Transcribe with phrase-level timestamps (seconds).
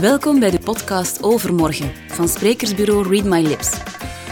[0.00, 3.70] Welkom bij de podcast Overmorgen van sprekersbureau Read My Lips.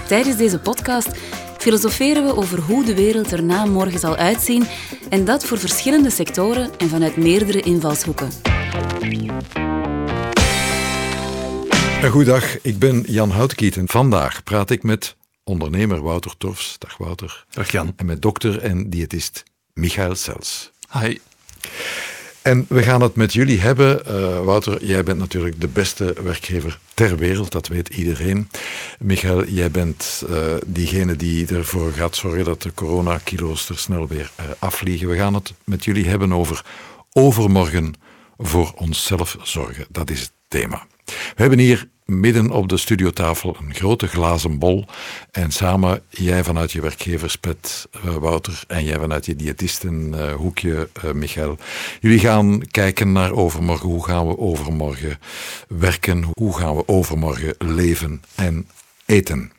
[0.09, 1.17] Tijdens deze podcast
[1.59, 4.65] filosoferen we over hoe de wereld er na morgen zal uitzien
[5.09, 8.29] en dat voor verschillende sectoren en vanuit meerdere invalshoeken.
[12.11, 13.89] Goedendag, ik ben Jan Houtkieten.
[13.89, 16.79] Vandaag praat ik met ondernemer Wouter Torfs.
[16.79, 17.45] Dag Wouter.
[17.51, 17.93] Dag Jan.
[17.97, 19.45] En met dokter en diëtist
[19.77, 20.71] Michael Sels.
[20.93, 21.19] Hi.
[22.43, 24.03] En we gaan het met jullie hebben.
[24.09, 28.49] Uh, Wouter, jij bent natuurlijk de beste werkgever ter wereld, dat weet iedereen.
[28.99, 34.31] Michael, jij bent uh, diegene die ervoor gaat zorgen dat de coronakilo's er snel weer
[34.41, 35.09] uh, afvliegen.
[35.09, 36.65] We gaan het met jullie hebben over
[37.13, 37.95] overmorgen
[38.39, 39.87] voor onszelf zorgen.
[39.89, 40.87] Dat is het thema.
[41.07, 44.85] We hebben hier midden op de studiotafel een grote glazen bol.
[45.31, 51.59] En samen, jij vanuit je werkgeverspet, uh, Wouter, en jij vanuit je diëtistenhoekje, uh, Michael.
[52.01, 53.89] Jullie gaan kijken naar overmorgen.
[53.89, 55.19] Hoe gaan we overmorgen
[55.69, 56.25] werken?
[56.33, 58.69] Hoe gaan we overmorgen leven en
[59.07, 59.53] eten?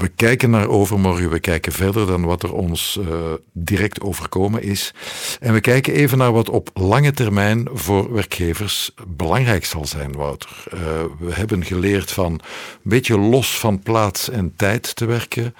[0.00, 3.06] We kijken naar overmorgen, we kijken verder dan wat er ons uh,
[3.52, 4.94] direct overkomen is.
[5.40, 10.64] En we kijken even naar wat op lange termijn voor werkgevers belangrijk zal zijn, Wouter.
[10.74, 10.80] Uh,
[11.18, 12.40] we hebben geleerd van een
[12.82, 15.54] beetje los van plaats en tijd te werken.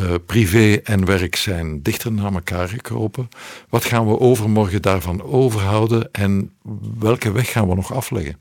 [0.00, 3.28] Uh, privé en werk zijn dichter naar elkaar gekropen.
[3.68, 6.52] Wat gaan we overmorgen daarvan overhouden en
[6.98, 8.36] welke weg gaan we nog afleggen?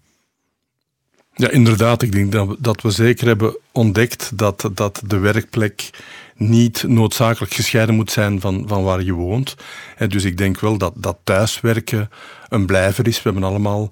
[1.42, 2.02] Ja, inderdaad.
[2.02, 5.89] Ik denk dat we, dat we zeker hebben ontdekt dat, dat de werkplek
[6.36, 9.56] niet noodzakelijk gescheiden moet zijn van, van waar je woont.
[9.97, 12.09] En dus ik denk wel dat, dat thuiswerken
[12.50, 13.16] een blijver is.
[13.16, 13.89] We hebben allemaal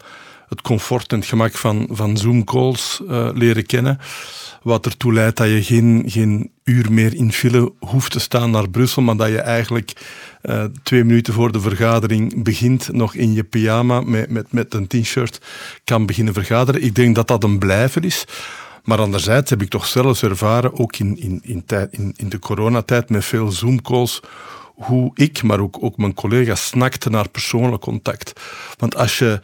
[0.50, 4.00] het comfort en het gemak van, van Zoom-calls uh, leren kennen.
[4.64, 8.70] Wat ertoe leidt dat je geen, geen uur meer in file hoeft te staan naar
[8.70, 9.94] Brussel, maar dat je eigenlijk
[10.42, 14.88] uh, twee minuten voor de vergadering begint, nog in je pyjama met, met, met een
[14.88, 15.42] t-shirt
[15.84, 16.84] kan beginnen vergaderen.
[16.84, 18.26] Ik denk dat dat een blijver is.
[18.84, 23.10] Maar anderzijds heb ik toch zelfs ervaren, ook in, in, in, in, in de coronatijd
[23.10, 24.22] met veel Zoom-calls,
[24.76, 28.42] hoe ik, maar ook, ook mijn collega's snakten naar persoonlijk contact.
[28.78, 29.42] Want als je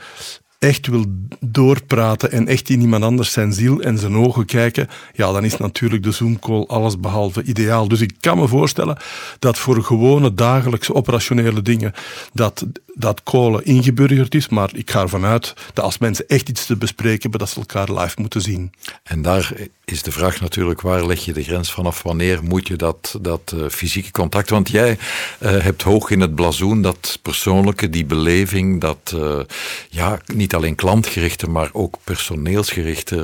[0.65, 1.05] echt wil
[1.39, 5.57] doorpraten en echt in iemand anders zijn ziel en zijn ogen kijken, ja, dan is
[5.57, 7.87] natuurlijk de Zoom-call alles behalve ideaal.
[7.87, 8.97] Dus ik kan me voorstellen
[9.39, 11.93] dat voor gewone dagelijkse operationele dingen
[12.33, 12.65] dat,
[12.95, 16.75] dat callen ingeburgerd is, maar ik ga ervan uit dat als mensen echt iets te
[16.75, 18.73] bespreken hebben, dat ze elkaar live moeten zien.
[19.03, 19.53] En daar
[19.85, 22.03] is de vraag natuurlijk, waar leg je de grens vanaf?
[22.03, 24.49] Wanneer moet je dat, dat uh, fysieke contact?
[24.49, 24.97] Want jij uh,
[25.49, 29.39] hebt hoog in het blazoen dat persoonlijke, die beleving, dat uh,
[29.89, 33.15] ja, niet alleen klantgerichte, maar ook personeelsgerichte.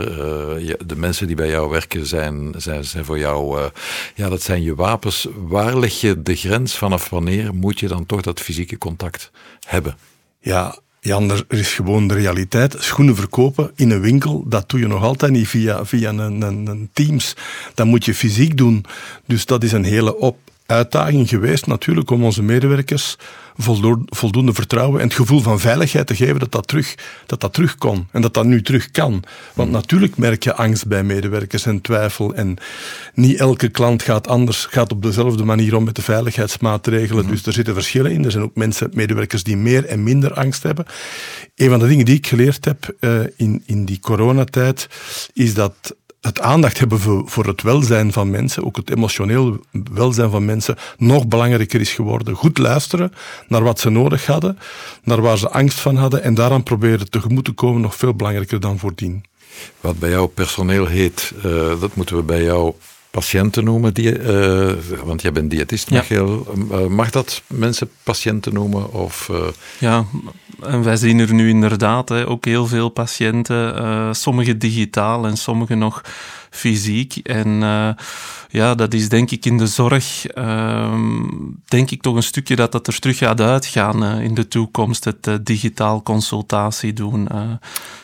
[0.86, 3.70] de mensen die bij jou werken zijn, zijn, zijn voor jou,
[4.16, 5.28] ja, dat zijn je wapens.
[5.36, 9.32] Waar leg je de grens vanaf wanneer moet je dan toch dat fysieke contact
[9.72, 9.98] hebben?
[10.40, 12.76] Ja, Jan, er is gewoon de realiteit.
[12.80, 16.68] Schoenen verkopen in een winkel, dat doe je nog altijd niet via, via een, een,
[16.68, 17.36] een Teams.
[17.74, 18.86] Dat moet je fysiek doen.
[19.26, 20.38] Dus dat is een hele op
[20.72, 23.18] uitdaging geweest natuurlijk om onze medewerkers
[24.10, 26.96] voldoende vertrouwen en het gevoel van veiligheid te geven dat dat terug,
[27.26, 29.24] dat dat terug kon en dat dat nu terug kan.
[29.54, 29.72] Want hmm.
[29.72, 32.58] natuurlijk merk je angst bij medewerkers en twijfel en
[33.14, 37.24] niet elke klant gaat anders, gaat op dezelfde manier om met de veiligheidsmaatregelen.
[37.24, 37.32] Hmm.
[37.32, 38.26] Dus er zitten verschillen in.
[38.26, 40.86] Er zijn ook mensen, medewerkers die meer en minder angst hebben.
[41.56, 44.88] Een van de dingen die ik geleerd heb uh, in, in die coronatijd
[45.34, 49.60] is dat het aandacht hebben voor, het welzijn van mensen, ook het emotioneel
[49.94, 52.36] welzijn van mensen, nog belangrijker is geworden.
[52.36, 53.14] Goed luisteren
[53.48, 54.58] naar wat ze nodig hadden,
[55.04, 58.60] naar waar ze angst van hadden en daaraan proberen tegemoet te komen, nog veel belangrijker
[58.60, 59.24] dan voordien.
[59.80, 61.44] Wat bij jou personeel heet, uh,
[61.80, 62.74] dat moeten we bij jou
[63.12, 64.74] patiënten noemen, die, uh,
[65.04, 65.96] want jij bent diëtist, ja.
[65.98, 66.48] Michael.
[66.72, 68.94] Uh, mag dat mensen patiënten noemen?
[68.94, 69.48] Of, uh...
[69.80, 70.06] Ja,
[70.62, 75.76] en wij zien er nu inderdaad hè, ook heel veel patiënten, sommige digitaal en sommige
[75.76, 76.02] nog
[76.52, 77.16] fysiek.
[77.16, 77.90] En uh,
[78.50, 80.94] ja, dat is denk ik in de zorg, uh,
[81.66, 85.04] denk ik toch een stukje dat dat er terug gaat uitgaan uh, in de toekomst,
[85.04, 87.28] het uh, digitaal consultatie doen.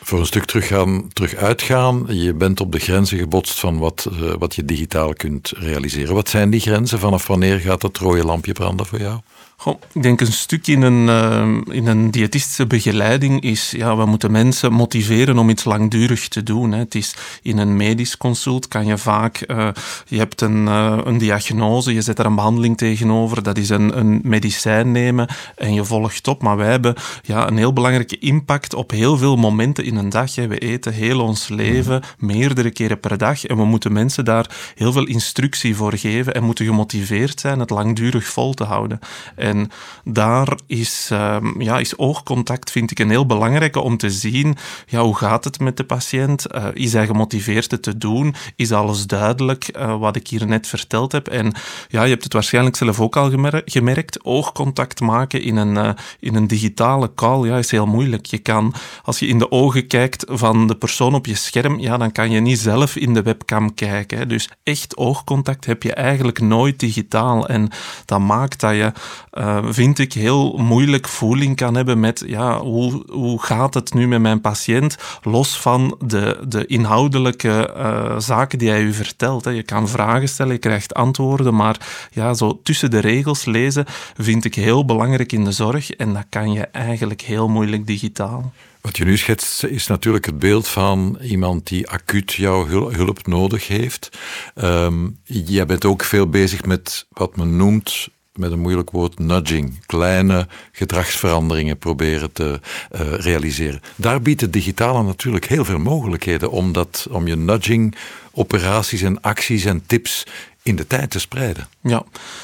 [0.02, 4.08] Voor een stuk terug, gaan, terug uitgaan, je bent op de grenzen gebotst van wat,
[4.38, 6.14] wat je digitaal kunt realiseren.
[6.14, 6.98] Wat zijn die grenzen?
[6.98, 9.20] Vanaf wanneer gaat dat rode lampje branden voor jou?
[9.60, 14.04] Goh, ik denk een stuk in een, uh, in een diëtistische begeleiding is, ja, we
[14.06, 16.72] moeten mensen motiveren om iets langdurig te doen.
[16.72, 16.78] Hè.
[16.78, 19.68] Het is in een medisch consult kan je vaak, uh,
[20.06, 23.98] je hebt een, uh, een diagnose, je zet er een behandeling tegenover, dat is een,
[23.98, 26.42] een medicijn nemen en je volgt op.
[26.42, 30.34] Maar wij hebben ja, een heel belangrijke impact op heel veel momenten in een dag.
[30.34, 34.92] We eten heel ons leven, meerdere keren per dag en we moeten mensen daar heel
[34.92, 39.00] veel instructie voor geven en moeten gemotiveerd zijn het langdurig vol te houden.
[39.48, 39.70] En
[40.04, 44.56] daar is, uh, ja, is oogcontact, vind ik, een heel belangrijke om te zien,
[44.86, 46.46] ja, hoe gaat het met de patiënt?
[46.54, 48.34] Uh, is hij gemotiveerd het te doen?
[48.56, 51.28] Is alles duidelijk, uh, wat ik hier net verteld heb?
[51.28, 51.52] En
[51.88, 53.30] ja, je hebt het waarschijnlijk zelf ook al
[53.64, 55.90] gemerkt, oogcontact maken in een, uh,
[56.20, 58.26] in een digitale call, ja, is heel moeilijk.
[58.26, 61.96] Je kan, als je in de ogen kijkt van de persoon op je scherm, ja,
[61.96, 64.28] dan kan je niet zelf in de webcam kijken.
[64.28, 67.48] Dus echt oogcontact heb je eigenlijk nooit digitaal.
[67.48, 67.68] En
[68.04, 68.92] dat maakt dat je,
[69.38, 74.08] uh, vind ik, heel moeilijk voeling kan hebben met, ja, hoe, hoe gaat het nu
[74.08, 74.96] met mijn patiënt?
[75.22, 79.44] Los van de, de inhoudelijke uh, zaken die hij u vertelt.
[79.44, 79.50] Hè.
[79.50, 83.84] Je kan vragen stellen, je krijgt antwoorden, maar ja, zo tussen de regels lezen
[84.16, 85.90] vind ik heel belangrijk in de zorg.
[85.90, 88.52] En dat kan je eigenlijk heel moeilijk digitaal.
[88.80, 93.68] Wat je nu schetst is natuurlijk het beeld van iemand die acuut jouw hulp nodig
[93.68, 94.18] heeft.
[94.54, 98.08] Um, jij bent ook veel bezig met wat men noemt
[98.38, 102.60] met een moeilijk woord nudging, kleine gedragsveranderingen proberen te
[102.92, 103.80] uh, realiseren.
[103.96, 107.94] Daar biedt het digitale natuurlijk heel veel mogelijkheden om, dat, om je nudging
[108.32, 110.26] operaties en acties en tips
[110.68, 111.68] in de tijd te spreiden.
[111.82, 112.02] Ja,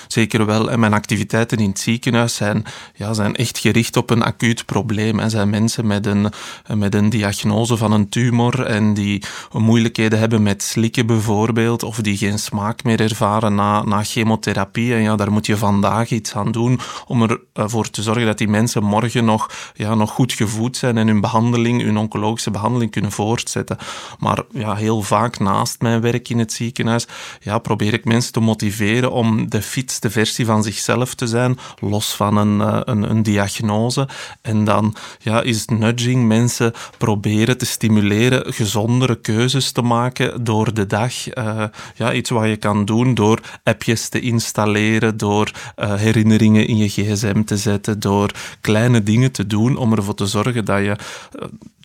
[0.09, 0.71] zeker wel.
[0.71, 5.19] En mijn activiteiten in het ziekenhuis zijn, ja, zijn echt gericht op een acuut probleem.
[5.21, 6.33] En zijn mensen met een,
[6.75, 9.23] met een diagnose van een tumor en die
[9.53, 14.95] moeilijkheden hebben met slikken bijvoorbeeld, of die geen smaak meer ervaren na, na chemotherapie.
[14.95, 18.49] En ja, daar moet je vandaag iets aan doen om ervoor te zorgen dat die
[18.49, 23.13] mensen morgen nog, ja, nog goed gevoed zijn en hun behandeling, hun oncologische behandeling kunnen
[23.13, 23.79] voortzetten.
[24.19, 27.07] Maar ja, heel vaak naast mijn werk in het ziekenhuis,
[27.41, 32.15] ja, probeer ik mensen te motiveren om de fitste versie van zichzelf te zijn, los
[32.15, 34.09] van een, eh, een, een diagnose.
[34.43, 40.87] En dan ja, is nudging mensen proberen te stimuleren gezondere keuzes te maken door de
[40.87, 41.37] dag.
[41.37, 41.65] Uh,
[41.95, 46.89] ja, iets wat je kan doen door appjes te installeren, door uh, herinneringen in je
[46.89, 48.31] gsm te zetten, door
[48.61, 50.97] kleine dingen te doen om ervoor te zorgen dat je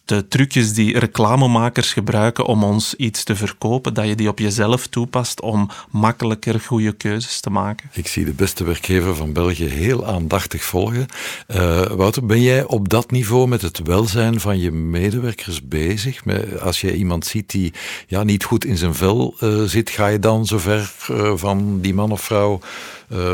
[0.10, 4.88] de trucjes die reclamemakers gebruiken om ons iets te verkopen, dat je die op jezelf
[4.88, 7.90] toepast om makkelijker goede keuzes te maken.
[7.94, 11.06] Ik zie de beste werkgever van België heel aandachtig volgen.
[11.48, 16.22] Uh, Wouter, ben jij op dat niveau met het welzijn van je medewerkers bezig?
[16.62, 17.74] Als je iemand ziet die
[18.08, 21.94] ja, niet goed in zijn vel uh, zit, ga je dan zover uh, van die
[21.94, 22.60] man of vrouw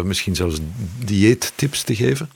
[0.03, 0.59] misschien zelfs
[1.05, 2.29] dieettips te geven?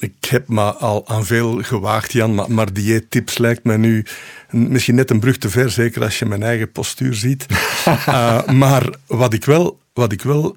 [0.00, 4.04] Ik heb me al aan veel gewaagd, Jan, maar, maar dieettips lijkt me nu
[4.50, 7.46] misschien net een brug te ver, zeker als je mijn eigen postuur ziet.
[7.86, 10.56] uh, maar wat ik wel, wat ik wel,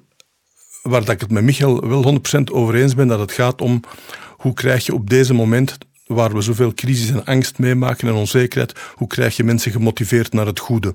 [0.82, 3.80] waar dat ik het met Michael wel 100% over eens ben, dat het gaat om
[4.30, 8.72] hoe krijg je op deze moment waar we zoveel crisis en angst meemaken en onzekerheid,
[8.94, 10.94] hoe krijg je mensen gemotiveerd naar het goede?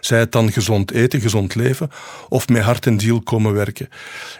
[0.00, 1.90] Zij het dan gezond eten, gezond leven,
[2.28, 3.88] of met hart en ziel komen werken.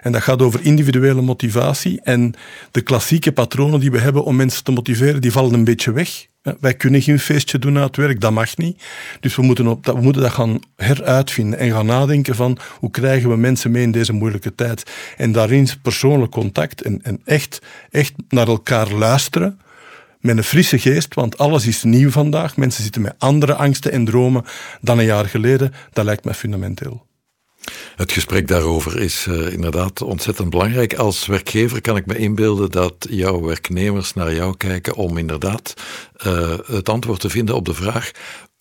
[0.01, 2.35] En dat gaat over individuele motivatie en
[2.71, 6.29] de klassieke patronen die we hebben om mensen te motiveren, die vallen een beetje weg.
[6.61, 8.83] Wij kunnen geen feestje doen na het werk, dat mag niet.
[9.21, 13.31] Dus we moeten, op, we moeten dat gaan heruitvinden en gaan nadenken van hoe krijgen
[13.31, 14.91] we mensen mee in deze moeilijke tijd.
[15.17, 19.59] En daarin persoonlijk contact en, en echt, echt naar elkaar luisteren
[20.21, 22.57] met een frisse geest, want alles is nieuw vandaag.
[22.57, 24.45] Mensen zitten met andere angsten en dromen
[24.81, 25.75] dan een jaar geleden.
[25.93, 27.09] Dat lijkt mij fundamenteel.
[27.97, 30.95] Het gesprek daarover is uh, inderdaad ontzettend belangrijk.
[30.95, 35.75] Als werkgever kan ik me inbeelden dat jouw werknemers naar jou kijken om inderdaad
[36.27, 38.11] uh, het antwoord te vinden op de vraag: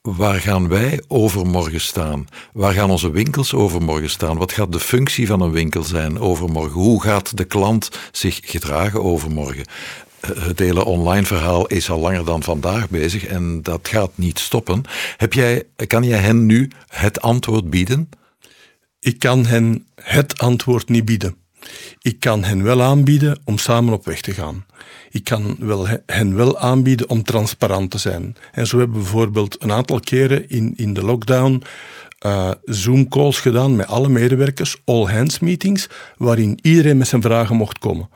[0.02, 2.28] waar gaan wij overmorgen staan?
[2.54, 4.38] Waar gaan onze winkels overmorgen staan?
[4.38, 6.82] Wat gaat de functie van een winkel zijn overmorgen?
[6.82, 9.66] Hoe gaat de klant zich gedragen overmorgen?
[10.28, 14.84] Het hele online verhaal is al langer dan vandaag bezig en dat gaat niet stoppen.
[15.18, 18.10] Heb jij, kan jij hen nu het antwoord bieden?
[19.00, 21.36] Ik kan hen het antwoord niet bieden.
[22.02, 24.66] Ik kan hen wel aanbieden om samen op weg te gaan.
[25.12, 28.36] Ik kan wel, hen wel aanbieden om transparant te zijn.
[28.52, 31.64] En zo hebben we bijvoorbeeld een aantal keren in, in de lockdown
[32.26, 38.10] uh, Zoom-calls gedaan met alle medewerkers, all-hands meetings, waarin iedereen met zijn vragen mocht komen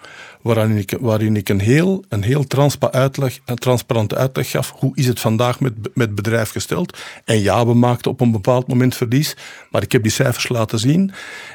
[0.44, 4.74] waarin ik, waarin ik een heel, een heel transpa uitleg, een transparante uitleg gaf.
[4.78, 6.98] Hoe is het vandaag met, met bedrijf gesteld?
[7.26, 9.36] En ja, we maakten op een bepaald moment verlies,
[9.72, 11.12] maar ik heb die cijfers laten zien.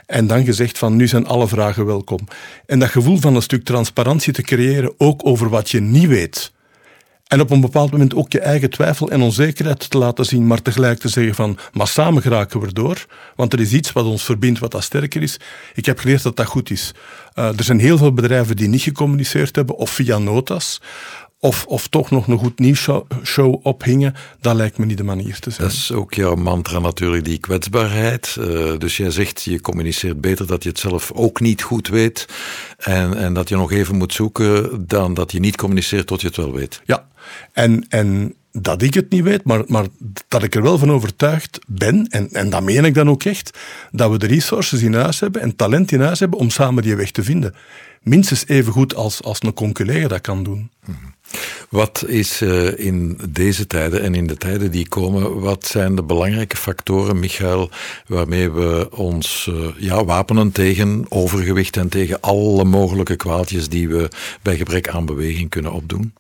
[0.07, 2.19] En dan gezegd van, nu zijn alle vragen welkom.
[2.67, 6.53] En dat gevoel van een stuk transparantie te creëren, ook over wat je niet weet.
[7.29, 10.63] En op een bepaald moment ook je eigen twijfel en onzekerheid te laten zien, maar
[10.63, 13.07] tegelijk te zeggen van, maar samen geraken we door,
[13.37, 15.41] want er is iets wat ons verbindt, wat dat sterker is.
[15.75, 16.95] Ik heb geleerd dat dat goed is.
[17.35, 20.81] Uh, er zijn heel veel bedrijven die niet gecommuniceerd hebben, of via notas,
[21.41, 25.39] of, of toch nog een goed nieuwsshow show ophingen, dat lijkt me niet de manier
[25.39, 25.69] te zijn.
[25.69, 28.37] Dat is ook jouw mantra natuurlijk, die kwetsbaarheid.
[28.39, 32.29] Uh, dus jij zegt, je communiceert beter dat je het zelf ook niet goed weet
[32.79, 36.27] en, en dat je nog even moet zoeken dan dat je niet communiceert tot je
[36.27, 36.81] het wel weet.
[36.85, 37.09] Ja,
[37.53, 39.87] en, en dat ik het niet weet, maar, maar
[40.29, 43.59] dat ik er wel van overtuigd ben, en, en dat meen ik dan ook echt,
[43.91, 46.97] dat we de resources in huis hebben en talent in huis hebben om samen die
[46.97, 47.55] weg te vinden.
[48.03, 50.71] Minstens even goed als, als een conculega dat kan doen.
[51.71, 56.03] Wat is uh, in deze tijden en in de tijden die komen, wat zijn de
[56.03, 57.71] belangrijke factoren, Michael,
[58.07, 64.09] waarmee we ons uh, ja, wapenen tegen overgewicht en tegen alle mogelijke kwaaltjes die we
[64.43, 66.13] bij gebrek aan beweging kunnen opdoen?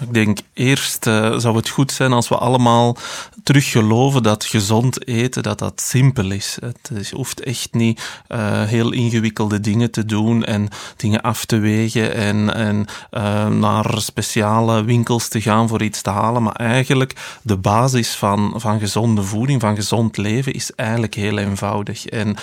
[0.00, 2.96] Ik denk eerst uh, zou het goed zijn als we allemaal
[3.42, 6.56] terug geloven dat gezond eten dat dat simpel is.
[6.60, 11.58] Het is, hoeft echt niet uh, heel ingewikkelde dingen te doen en dingen af te
[11.58, 16.42] wegen en, en uh, naar speciale winkels te gaan voor iets te halen.
[16.42, 22.06] Maar eigenlijk de basis van, van gezonde voeding, van gezond leven is eigenlijk heel eenvoudig.
[22.06, 22.36] En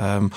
[0.00, 0.30] um,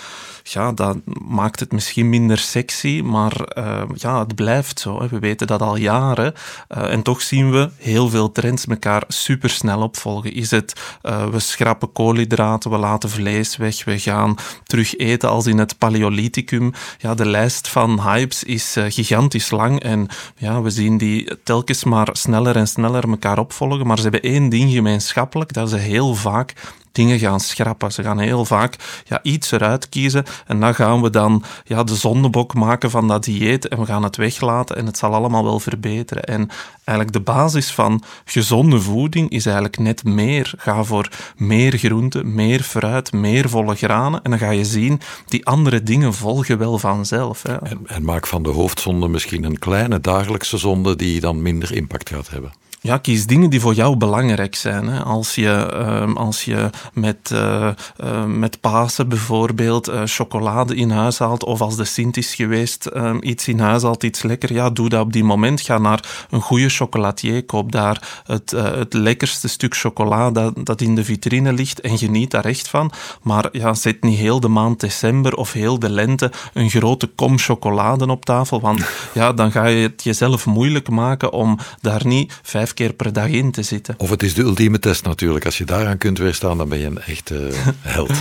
[0.44, 5.08] ja, dat maakt het misschien minder sexy, maar uh, ja, het blijft zo.
[5.10, 6.34] We weten dat al jaren.
[6.70, 10.34] Uh, en toch zien we heel veel trends elkaar supersnel opvolgen.
[10.34, 15.48] Is het, uh, we schrappen koolhydraten, we laten vlees weg, we gaan terug eten als
[15.48, 16.74] in het Paleolithicum.
[16.98, 22.10] Ja, de lijst van hypes is gigantisch lang en ja, we zien die telkens maar
[22.12, 23.88] sneller en sneller elkaar opvolgen.
[23.88, 26.54] Maar ze hebben één ding gemeenschappelijk, dat ze heel vaak
[26.94, 27.92] dingen gaan schrappen.
[27.92, 31.96] Ze gaan heel vaak ja, iets eruit kiezen en dan gaan we dan ja, de
[31.96, 35.60] zondebok maken van dat dieet en we gaan het weglaten en het zal allemaal wel
[35.60, 36.24] verbeteren.
[36.24, 36.50] En
[36.84, 40.54] eigenlijk de basis van gezonde voeding is eigenlijk net meer.
[40.58, 45.46] Ga voor meer groente, meer fruit, meer volle granen en dan ga je zien, die
[45.46, 47.44] andere dingen volgen wel vanzelf.
[47.46, 52.10] En, en maak van de hoofdzonde misschien een kleine dagelijkse zonde die dan minder impact
[52.10, 52.63] gaat hebben.
[52.84, 54.88] Ja, kies dingen die voor jou belangrijk zijn.
[54.88, 55.04] Hè.
[55.04, 57.70] Als, je, uh, als je met, uh,
[58.04, 63.18] uh, met Pasen bijvoorbeeld chocolade in huis haalt, of als de Sint is geweest, ehm,
[63.22, 65.62] iets in huis haalt, iets lekker, ja, doe dat op die moment.
[65.62, 70.96] Ga naar een goede chocolatier, koop daar het, het lekkerste stuk chocola dat, dat in
[70.96, 72.92] de vitrine ligt en geniet daar echt van.
[73.22, 77.38] Maar ja, zet niet heel de maand december of heel de lente een grote kom
[77.38, 82.40] chocolade op tafel, want ja, dan ga je het jezelf moeilijk maken om daar niet
[82.42, 83.96] vijf keer per dag in te zitten.
[83.98, 85.46] Of het is de ultieme test natuurlijk.
[85.46, 87.52] Als je daaraan kunt weerstaan, dan ben je een echte
[87.82, 88.12] held.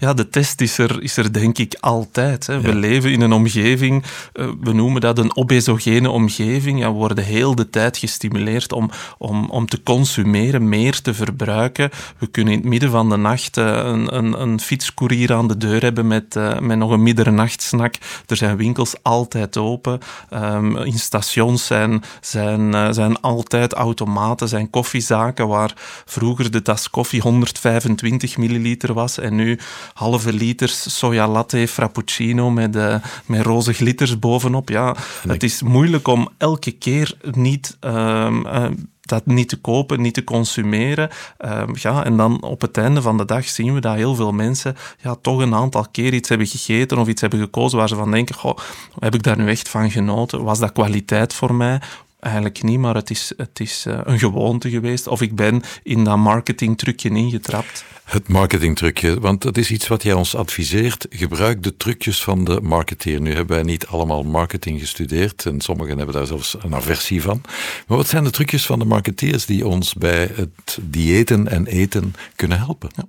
[0.00, 2.46] ja, de test is er, is er denk ik altijd.
[2.46, 2.60] Hè.
[2.60, 6.78] We leven in een omgeving, uh, we noemen dat een obesogene omgeving.
[6.78, 11.90] Ja, we worden heel de tijd gestimuleerd om, om, om te consumeren, meer te verbruiken.
[12.18, 15.56] We kunnen in het midden van de nacht uh, een, een, een fietscourier aan de
[15.56, 17.94] deur hebben met, uh, met nog een middernachtsnack.
[18.26, 20.00] Er zijn winkels altijd open.
[20.32, 25.72] Um, in stations zijn, zijn, zijn altijd auto's automaten zijn koffiezaken waar
[26.04, 29.58] vroeger de tas koffie 125 milliliter was en nu
[29.92, 32.96] halve liters soja latte frappuccino met, uh,
[33.26, 34.68] met roze glitters bovenop.
[34.68, 34.96] Ja,
[35.28, 37.76] het is moeilijk om elke keer niet...
[37.80, 38.66] Uh,
[39.04, 41.10] dat niet te kopen, niet te consumeren.
[41.44, 44.32] Uh, ja, en dan op het einde van de dag zien we dat heel veel
[44.32, 47.94] mensen ja, toch een aantal keer iets hebben gegeten of iets hebben gekozen waar ze
[47.94, 48.56] van denken, goh,
[48.98, 50.44] heb ik daar nu echt van genoten?
[50.44, 51.80] Was dat kwaliteit voor mij?
[52.24, 55.06] Eigenlijk niet, maar het is, het is uh, een gewoonte geweest.
[55.06, 57.84] Of ik ben in dat marketingtrucje ingetrapt.
[58.04, 61.06] Het marketingtrucje, want dat is iets wat jij ons adviseert.
[61.10, 63.20] Gebruik de trucjes van de marketeer.
[63.20, 67.40] Nu hebben wij niet allemaal marketing gestudeerd en sommigen hebben daar zelfs een aversie van.
[67.86, 72.14] Maar wat zijn de trucjes van de marketeers die ons bij het diëten en eten
[72.36, 72.90] kunnen helpen?
[72.96, 73.04] Ja.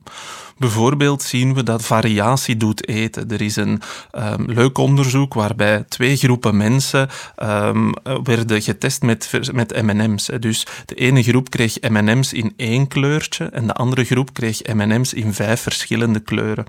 [0.57, 3.31] Bijvoorbeeld zien we dat variatie doet eten.
[3.31, 3.81] Er is een
[4.11, 7.09] um, leuk onderzoek waarbij twee groepen mensen
[7.43, 7.93] um,
[8.23, 10.29] werden getest met, M&M's.
[10.39, 15.13] Dus de ene groep kreeg M&M's in één kleurtje en de andere groep kreeg M&M's
[15.13, 16.65] in vijf verschillende kleuren.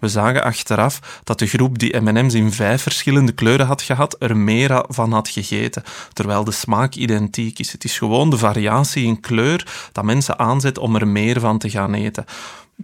[0.00, 4.36] We zagen achteraf dat de groep die M&M's in vijf verschillende kleuren had gehad, er
[4.36, 5.82] meer van had gegeten,
[6.12, 7.72] terwijl de smaak identiek is.
[7.72, 11.70] Het is gewoon de variatie in kleur dat mensen aanzet om er meer van te
[11.70, 12.24] gaan eten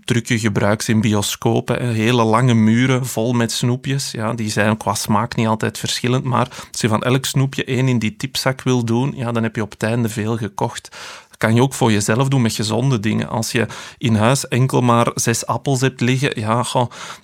[0.04, 1.88] drukke gebruiks in bioscopen.
[1.88, 4.10] Hele lange muren vol met snoepjes.
[4.10, 6.24] Ja, die zijn qua smaak niet altijd verschillend.
[6.24, 9.56] Maar als je van elk snoepje één in die tipzak wil doen, ja, dan heb
[9.56, 10.96] je op het einde veel gekocht.
[11.36, 13.28] Kan je ook voor jezelf doen met gezonde dingen.
[13.28, 13.66] Als je
[13.98, 16.64] in huis enkel maar zes appels hebt liggen, ja,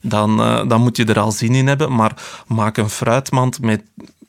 [0.03, 1.95] dan, uh, dan moet je er al zin in hebben.
[1.95, 3.83] Maar maak een fruitmand met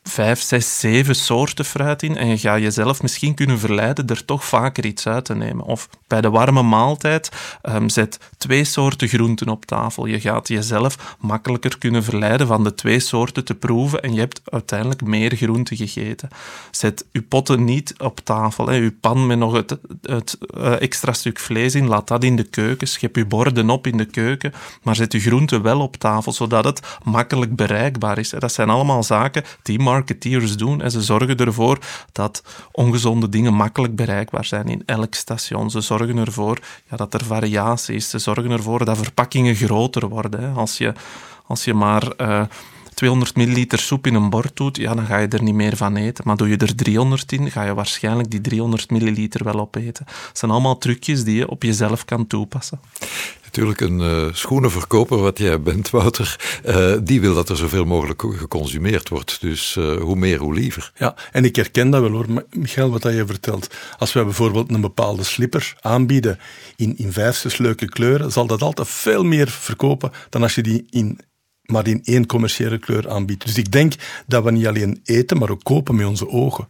[0.04, 4.46] vijf, zes, zeven soorten fruit in en je gaat jezelf misschien kunnen verleiden er toch
[4.46, 5.66] vaker iets uit te nemen.
[5.66, 7.32] Of bij de warme maaltijd
[7.64, 10.06] um, zet twee soorten groenten op tafel.
[10.06, 14.42] Je gaat jezelf makkelijker kunnen verleiden van de twee soorten te proeven en je hebt
[14.46, 16.30] uiteindelijk meer groenten gegeten.
[16.72, 18.68] Zet je potten niet op tafel.
[18.68, 18.76] Hè.
[18.76, 22.44] Je pan met nog het, het uh, extra stuk vlees in, laat dat in de
[22.44, 22.88] keuken.
[22.88, 24.54] Schep je borden op in de keuken,
[24.84, 28.30] maar zet je groenten wel op tafel, zodat het makkelijk bereikbaar is.
[28.30, 31.80] Dat zijn allemaal zaken die marketeers doen en ze zorgen ervoor
[32.12, 35.70] dat ongezonde dingen makkelijk bereikbaar zijn in elk station.
[35.70, 38.10] Ze zorgen ervoor ja, dat er variatie is.
[38.10, 40.56] Ze zorgen ervoor dat verpakkingen groter worden.
[40.56, 40.94] Als, je,
[41.46, 42.14] als je maar...
[42.22, 42.44] Uh,
[42.94, 45.96] 200 milliliter soep in een bord doet, ja, dan ga je er niet meer van
[45.96, 46.24] eten.
[46.28, 50.06] Maar doe je er 300 in, ga je waarschijnlijk die 300 milliliter wel opeten.
[50.28, 52.80] Het zijn allemaal trucjes die je op jezelf kan toepassen
[53.58, 56.60] natuurlijk een uh, schoenenverkoper wat jij bent, Wouter.
[56.66, 59.42] Uh, die wil dat er zoveel mogelijk geconsumeerd wordt.
[59.42, 60.92] Dus uh, hoe meer, hoe liever.
[60.96, 63.76] Ja, en ik herken dat wel hoor, Michael, wat je vertelt.
[63.98, 66.40] Als wij bijvoorbeeld een bepaalde slipper aanbieden
[66.76, 70.86] in, in vijf, leuke kleuren, zal dat altijd veel meer verkopen dan als je die
[70.90, 71.20] in
[71.64, 73.46] maar in één commerciële kleur aanbiedt.
[73.46, 73.94] Dus ik denk
[74.28, 76.68] dat we niet alleen eten, maar ook kopen met onze ogen.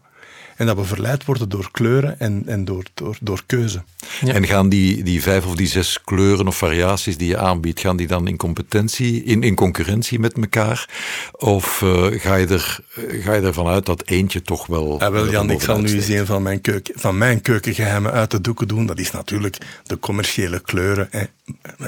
[0.55, 3.83] En dat we verleid worden door kleuren en, en door, door, door keuze.
[4.25, 7.98] En gaan die, die vijf of die zes kleuren of variaties die je aanbiedt, gaan
[7.98, 10.89] die dan in competentie, in, in concurrentie met elkaar?
[11.31, 12.79] Of uh, ga, je er,
[13.22, 15.00] ga je ervan uit dat eentje toch wel.
[15.00, 18.31] Ja, wel, Jan, ik zal nu eens een van mijn, keuken, van mijn keukengeheimen uit
[18.31, 18.86] de doeken doen.
[18.86, 21.07] Dat is natuurlijk de commerciële kleuren.
[21.12, 21.24] Hè.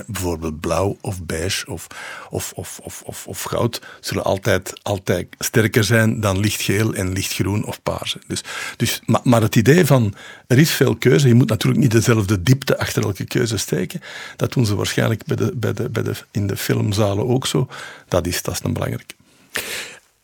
[0.07, 1.87] Bijvoorbeeld blauw of beige of,
[2.29, 7.65] of, of, of, of, of goud zullen altijd, altijd sterker zijn dan lichtgeel en lichtgroen
[7.65, 8.15] of paars.
[8.27, 8.43] Dus
[8.77, 10.13] dus, maar, maar het idee van
[10.47, 14.01] er is veel keuze, je moet natuurlijk niet dezelfde diepte achter elke keuze steken.
[14.35, 17.67] Dat doen ze waarschijnlijk bij de, bij de, bij de, in de filmzalen ook zo.
[18.07, 19.13] Dat is, dat is een belangrijke.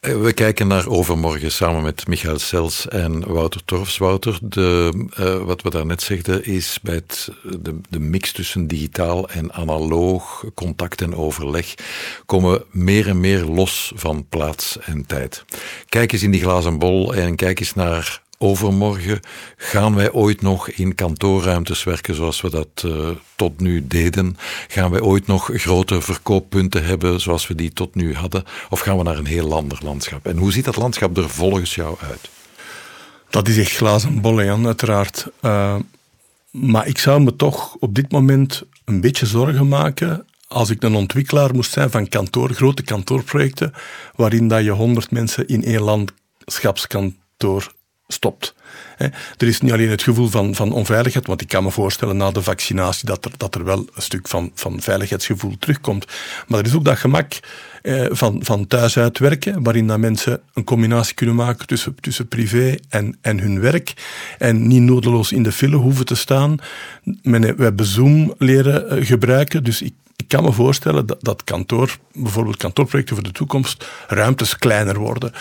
[0.02, 3.98] Eh, we kijken naar overmorgen samen met Michael Sels en Wouter Torfs.
[3.98, 7.02] Wouter, de, uh, wat we daarnet zegden is bij
[7.44, 11.76] de, de mix tussen digitaal en analoog, contact en overleg,
[12.26, 15.46] komen meer en meer los van plaats en tijd.
[15.90, 19.20] Kijk eens in die glazen bol en kijk eens naar overmorgen
[19.58, 24.38] gaan wij ooit nog in kantoorruimtes werken zoals we dat uh, tot nu deden?
[24.68, 28.44] Gaan wij ooit nog grote verkooppunten hebben zoals we die tot nu hadden?
[28.70, 30.26] Of gaan we naar een heel ander landschap?
[30.26, 32.30] En hoe ziet dat landschap er volgens jou uit?
[33.30, 35.28] Dat is echt glazen bol, Jan, uiteraard.
[35.42, 35.76] Uh,
[36.52, 40.96] maar ik zou me toch op dit moment een beetje zorgen maken als ik een
[40.96, 43.74] ontwikkelaar moest zijn van kantoor, grote kantoorprojecten,
[44.16, 47.74] waarin dat je honderd mensen in één landschapskantoor
[48.14, 48.54] stopt.
[49.38, 52.32] Er is niet alleen het gevoel van, van onveiligheid, want ik kan me voorstellen na
[52.32, 56.06] de vaccinatie dat er, dat er wel een stuk van, van veiligheidsgevoel terugkomt.
[56.48, 57.40] Maar er is ook dat gemak
[57.82, 62.76] eh, van, van thuis uitwerken, waarin dat mensen een combinatie kunnen maken tussen, tussen privé
[62.90, 63.94] en, en hun werk.
[64.38, 66.58] En niet nodeloos in de file hoeven te staan.
[67.22, 71.98] We hebben Zoom leren eh, gebruiken, dus ik ik kan me voorstellen dat, dat kantoor,
[72.14, 75.32] bijvoorbeeld kantoorprojecten voor de toekomst, ruimtes kleiner worden.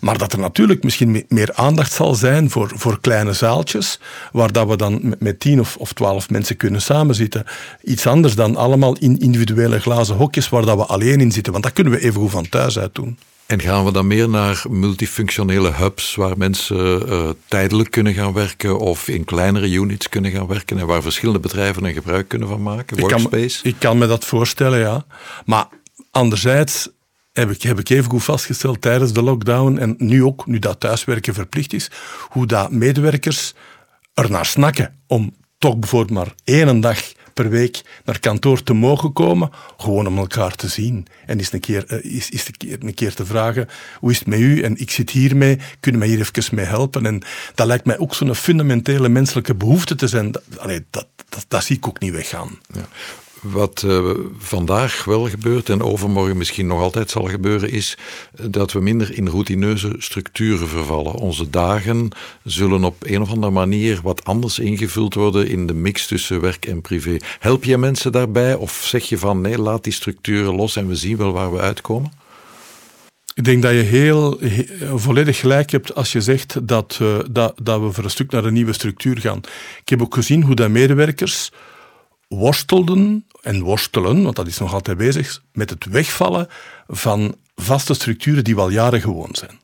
[0.00, 4.00] Maar dat er natuurlijk misschien meer aandacht zal zijn voor, voor kleine zaaltjes,
[4.32, 7.44] waar dat we dan met tien of, of twaalf mensen kunnen samenzitten.
[7.82, 11.64] Iets anders dan allemaal in individuele glazen hokjes waar dat we alleen in zitten, want
[11.64, 13.18] dat kunnen even goed van thuis uit doen.
[13.46, 18.78] En gaan we dan meer naar multifunctionele hubs waar mensen uh, tijdelijk kunnen gaan werken
[18.78, 22.62] of in kleinere units kunnen gaan werken en waar verschillende bedrijven een gebruik kunnen van
[22.62, 23.00] maken?
[23.00, 23.44] Workspace?
[23.44, 25.04] Ik kan, ik kan me dat voorstellen, ja.
[25.44, 25.68] Maar
[26.10, 26.88] anderzijds
[27.32, 30.80] heb ik, heb ik even goed vastgesteld tijdens de lockdown en nu ook, nu dat
[30.80, 31.90] thuiswerken verplicht is,
[32.28, 33.54] hoe dat medewerkers
[34.14, 39.12] er naar snakken om toch bijvoorbeeld maar één dag per week naar kantoor te mogen
[39.12, 41.06] komen, gewoon om elkaar te zien.
[41.26, 44.18] En eens een keer, uh, is, is een keer, een keer te vragen, hoe is
[44.18, 44.62] het met u?
[44.62, 47.06] En ik zit hiermee, kunnen mij hier even mee helpen?
[47.06, 47.22] En
[47.54, 50.32] dat lijkt mij ook zo'n fundamentele menselijke behoefte te zijn.
[50.32, 50.42] Dat,
[50.90, 52.58] dat, dat, dat, zie ik ook niet weggaan.
[52.72, 52.88] Ja.
[53.40, 57.96] Wat uh, vandaag wel gebeurt en overmorgen misschien nog altijd zal gebeuren, is
[58.42, 61.14] dat we minder in routineuze structuren vervallen.
[61.14, 62.08] Onze dagen
[62.44, 66.66] zullen op een of andere manier wat anders ingevuld worden in de mix tussen werk
[66.66, 67.16] en privé.
[67.38, 70.96] Help je mensen daarbij of zeg je van nee, laat die structuren los en we
[70.96, 72.12] zien wel waar we uitkomen?
[73.34, 74.38] Ik denk dat je heel,
[74.94, 78.44] volledig gelijk hebt als je zegt dat, uh, dat, dat we voor een stuk naar
[78.44, 79.40] een nieuwe structuur gaan.
[79.80, 81.50] Ik heb ook gezien hoe dat medewerkers
[82.28, 86.48] worstelden en worstelen, want dat is nog altijd bezig, met het wegvallen
[86.86, 89.60] van vaste structuren die we al jaren gewoon zijn.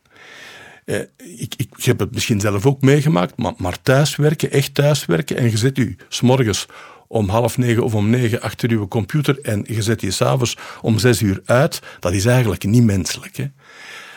[0.84, 1.00] Eh,
[1.40, 5.78] ik, ik, heb het misschien zelf ook meegemaakt, maar, thuiswerken, echt thuiswerken, en je zet
[5.78, 6.66] u s'morgens
[7.08, 10.98] om half negen of om negen achter uw computer en je zet je s'avonds om
[10.98, 13.36] zes uur uit, dat is eigenlijk niet menselijk.
[13.36, 13.46] Hè?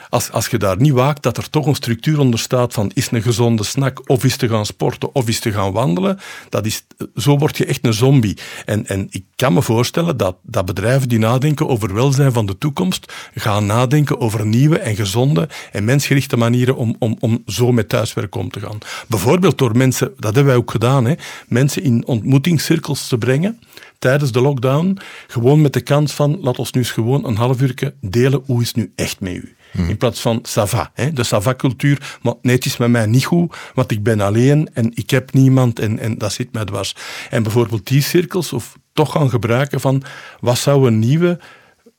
[0.09, 3.11] Als, als je daar niet waakt, dat er toch een structuur onder staat van is
[3.11, 6.19] een gezonde snack, of is te gaan sporten, of is te gaan wandelen,
[6.49, 6.83] dat is,
[7.15, 8.37] zo word je echt een zombie.
[8.65, 12.57] En, en ik kan me voorstellen dat, dat bedrijven die nadenken over welzijn van de
[12.57, 17.89] toekomst, gaan nadenken over nieuwe en gezonde en mensgerichte manieren om, om, om zo met
[17.89, 18.77] thuiswerk om te gaan.
[19.07, 21.13] Bijvoorbeeld door mensen, dat hebben wij ook gedaan, hè,
[21.47, 23.59] mensen in ontmoetingscirkels te brengen
[23.99, 27.61] tijdens de lockdown, gewoon met de kans van, laat ons nu eens gewoon een half
[27.61, 29.55] uur delen, hoe is het nu echt met u?
[29.73, 32.17] In plaats van sava, de sava-cultuur.
[32.21, 35.33] Maar nee, het is met mij niet goed, want ik ben alleen en ik heb
[35.33, 36.95] niemand en, en dat zit mij dwars.
[37.29, 40.03] En bijvoorbeeld die cirkels, of toch gaan gebruiken van
[40.39, 41.39] wat zou een nieuwe,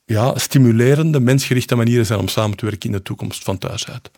[0.04, 4.10] ja, stimulerende, mensgerichte manieren zijn om samen te werken in de toekomst van thuis uit.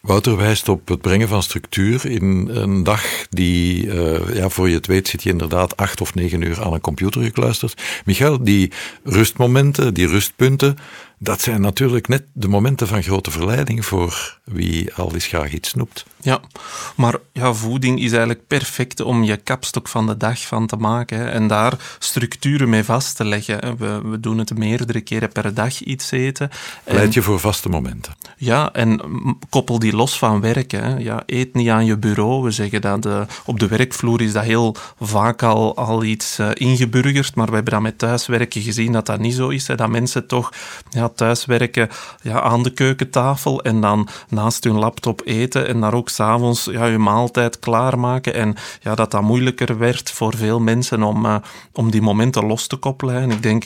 [0.00, 4.74] Wouter wijst op het brengen van structuur in een dag die, uh, ja, voor je
[4.74, 7.82] het weet, zit je inderdaad acht of negen uur aan een computer gekluisterd.
[8.04, 8.72] Michael, die
[9.04, 10.76] rustmomenten, die rustpunten,
[11.22, 15.68] dat zijn natuurlijk net de momenten van grote verleiding voor wie al eens graag iets
[15.68, 16.04] snoept.
[16.22, 16.40] Ja,
[16.96, 21.18] maar ja, voeding is eigenlijk perfect om je kapstok van de dag van te maken
[21.18, 23.76] hè, en daar structuren mee vast te leggen.
[23.78, 26.50] We, we doen het meerdere keren per dag iets eten.
[26.84, 28.14] Leid je voor vaste momenten.
[28.36, 29.00] Ja, en
[29.48, 30.84] koppel die los van werken.
[30.84, 30.96] Hè.
[30.96, 32.42] Ja, eet niet aan je bureau.
[32.42, 36.48] We zeggen dat de, op de werkvloer is dat heel vaak al, al iets uh,
[36.54, 39.66] ingeburgerd, maar we hebben dat met thuiswerken gezien dat dat niet zo is.
[39.66, 40.52] Hè, dat mensen toch
[40.90, 41.88] ja, thuiswerken
[42.22, 46.84] ja, aan de keukentafel en dan naast hun laptop eten en daar ook s'avonds ja,
[46.84, 48.34] je maaltijd klaarmaken.
[48.34, 51.36] En ja, dat dat moeilijker werd voor veel mensen om, uh,
[51.72, 53.16] om die momenten los te koppelen.
[53.16, 53.64] En ik denk,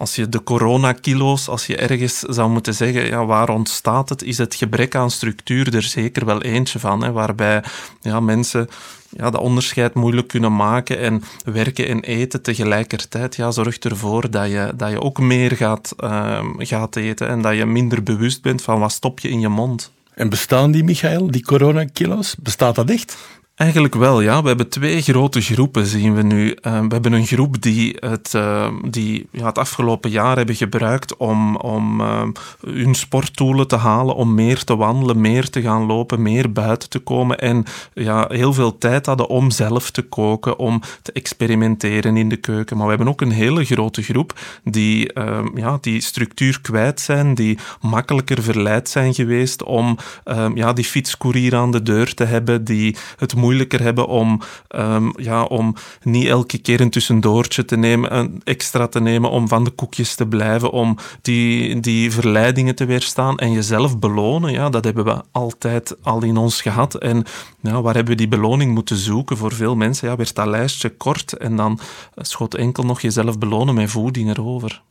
[0.00, 4.38] als je de coronakilo's, als je ergens zou moeten zeggen, ja, waar ontstaat het, is
[4.38, 7.04] het gebrek aan structuur er zeker wel eentje van.
[7.04, 7.62] Hè, waarbij
[8.00, 8.68] ja, mensen
[9.08, 14.50] ja, dat onderscheid moeilijk kunnen maken en werken en eten tegelijkertijd ja, zorgt ervoor dat
[14.50, 18.62] je, dat je ook meer gaat, uh, gaat eten en dat je minder bewust bent
[18.62, 19.92] van wat stop je in je mond.
[20.14, 22.34] En bestaan die, Michael, die coronakilo's?
[22.38, 23.16] Bestaat dat echt?
[23.60, 24.42] Eigenlijk wel, ja.
[24.42, 26.48] We hebben twee grote groepen, zien we nu.
[26.48, 31.16] Uh, we hebben een groep die het, uh, die, ja, het afgelopen jaar hebben gebruikt
[31.16, 32.22] om, om uh,
[32.60, 36.98] hun sporttoelen te halen, om meer te wandelen, meer te gaan lopen, meer buiten te
[36.98, 42.28] komen en ja, heel veel tijd hadden om zelf te koken, om te experimenteren in
[42.28, 42.76] de keuken.
[42.76, 47.34] Maar we hebben ook een hele grote groep die, ehm, ja, die structuur kwijt zijn,
[47.34, 52.64] die makkelijker verleid zijn geweest om ehm, ja, die fietscourier aan de deur te hebben,
[52.64, 58.16] die het moeilijker hebben om, um, ja, om niet elke keer een tussendoortje te nemen,
[58.16, 62.84] een extra te nemen om van de koekjes te blijven, om die, die verleidingen te
[62.84, 64.52] weerstaan en jezelf belonen.
[64.52, 66.94] Ja, dat hebben we altijd al in ons gehad.
[66.94, 67.24] En
[67.60, 69.36] ja, waar hebben we die beloning moeten zoeken?
[69.36, 71.78] Voor veel mensen ja, werd dat lijstje kort en dan
[72.16, 74.82] schot enkel nog jezelf belonen met voeding erover.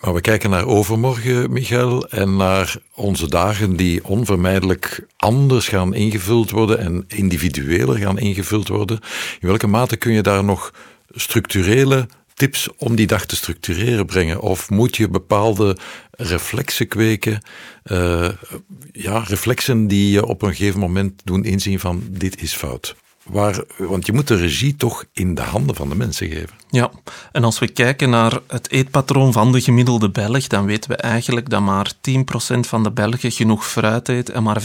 [0.00, 6.50] Maar we kijken naar overmorgen, Michael, en naar onze dagen die onvermijdelijk anders gaan ingevuld
[6.50, 8.98] worden en individueler gaan ingevuld worden.
[9.40, 10.74] In welke mate kun je daar nog
[11.10, 14.40] structurele tips om die dag te structureren brengen?
[14.40, 15.76] Of moet je bepaalde
[16.10, 17.42] reflexen kweken?
[17.84, 18.28] Uh,
[18.92, 22.96] ja, reflexen die je op een gegeven moment doen inzien van dit is fout.
[23.30, 26.58] Waar, want je moet de regie toch in de handen van de mensen geven.
[26.70, 26.90] Ja,
[27.32, 31.50] en als we kijken naar het eetpatroon van de gemiddelde Belg, dan weten we eigenlijk
[31.50, 34.64] dat maar 10% van de Belgen genoeg fruit eet en maar 5%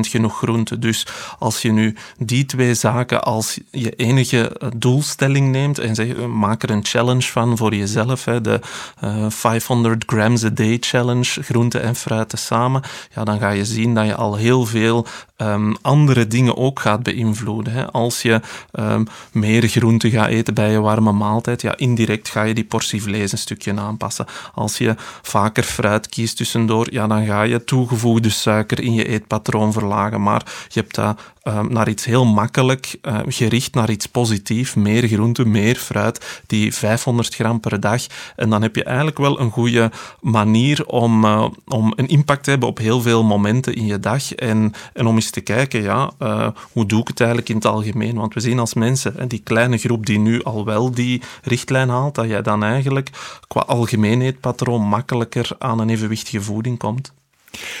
[0.00, 0.78] genoeg groente.
[0.78, 1.06] Dus
[1.38, 6.70] als je nu die twee zaken als je enige doelstelling neemt en zeg, maak er
[6.70, 8.60] een challenge van voor jezelf, hè, de
[9.04, 12.82] uh, eh, 500 grams a day challenge, groente en fruit samen,
[13.14, 15.06] ja, dan ga je zien dat je al heel veel
[15.42, 17.72] um, andere dingen ook gaat beïnvloeden.
[17.72, 17.90] Hè.
[17.90, 18.40] Als je
[18.72, 23.02] um, meer groente gaat eten bij je warme maaltijd, ja, indirect ga je die portie
[23.02, 24.26] vlees een stukje aanpassen.
[24.54, 29.72] Als je vaker fruit kiest tussendoor, ja, dan ga je toegevoegde suiker in je eetpatroon
[29.72, 30.22] verlagen.
[30.22, 34.74] Maar je hebt dat uh, naar iets heel makkelijk uh, gericht, naar iets positiefs.
[34.74, 38.02] Meer groente, meer fruit, die 500 gram per dag.
[38.36, 42.50] En dan heb je eigenlijk wel een goede manier om, uh, om een impact te
[42.50, 44.34] hebben op heel veel momenten in je dag.
[44.34, 46.10] En, en om eens te kijken, ja,
[46.72, 48.16] hoe doe ik het eigenlijk in het algemeen?
[48.16, 52.14] Want we zien als mensen, die kleine groep die nu al wel die richtlijn haalt,
[52.14, 53.10] dat jij dan eigenlijk
[53.48, 57.12] qua algemeen eetpatroon makkelijker aan een evenwichtige voeding komt.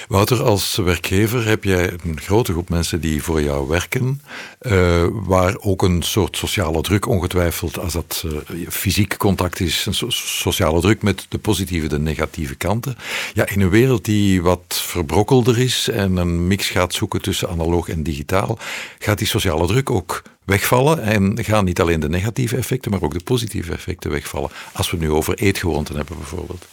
[0.08, 4.22] Wouter, als werkgever heb jij een grote groep mensen die voor jou werken,
[4.60, 9.94] uh, waar ook een soort sociale druk ongetwijfeld, als dat uh, fysiek contact is, een
[9.94, 12.96] so sociale druk met de positieve de negatieve kanten.
[13.34, 17.88] Ja, in een wereld die wat verbrokkelder is en een mix gaat zoeken tussen analoog
[17.88, 18.58] en digitaal,
[18.98, 23.12] gaat die sociale druk ook wegvallen en gaan niet alleen de negatieve effecten, maar ook
[23.12, 24.50] de positieve effecten wegvallen.
[24.72, 26.66] Als we nu over eetgewoonten hebben bijvoorbeeld.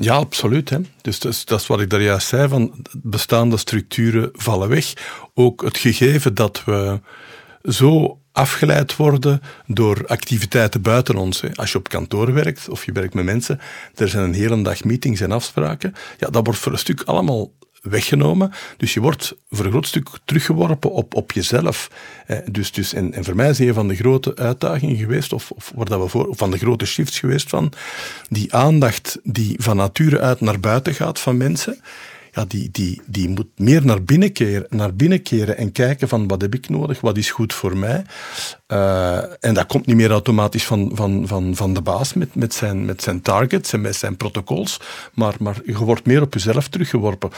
[0.00, 0.70] Ja, absoluut.
[0.70, 0.78] Hè.
[1.02, 4.92] Dus dat is, dat wat ik daar juist zei, van bestaande structuren vallen weg.
[5.34, 7.00] Ook het gegeven dat we
[7.62, 11.42] zo afgeleid worden door activiteiten buiten ons.
[11.54, 13.60] Als je op kantoor werkt of je werkt met mensen,
[13.94, 15.94] er zijn een hele dag meetings en afspraken.
[16.18, 17.50] Ja, dat wordt voor een stuk allemaal
[17.88, 18.52] weggenomen.
[18.76, 21.90] Dus je wordt voor een groot stuk teruggeworpen op, op jezelf.
[22.50, 25.72] Dus, dus, en, en voor mij is een van de grote uitdagingen geweest, of, of
[25.74, 27.72] waar dat we voor, van de grote shifts geweest van,
[28.28, 31.80] die aandacht die van nature uit naar buiten gaat van mensen
[32.36, 36.28] ja, die, die, die moet meer naar binnen, keren, naar binnen keren en kijken van
[36.28, 38.04] wat heb ik nodig, wat is goed voor mij.
[38.68, 42.54] Uh, en dat komt niet meer automatisch van, van, van, van de baas met, met,
[42.54, 44.80] zijn, met zijn targets en met zijn protocols,
[45.14, 47.30] maar, maar je wordt meer op jezelf teruggeworpen.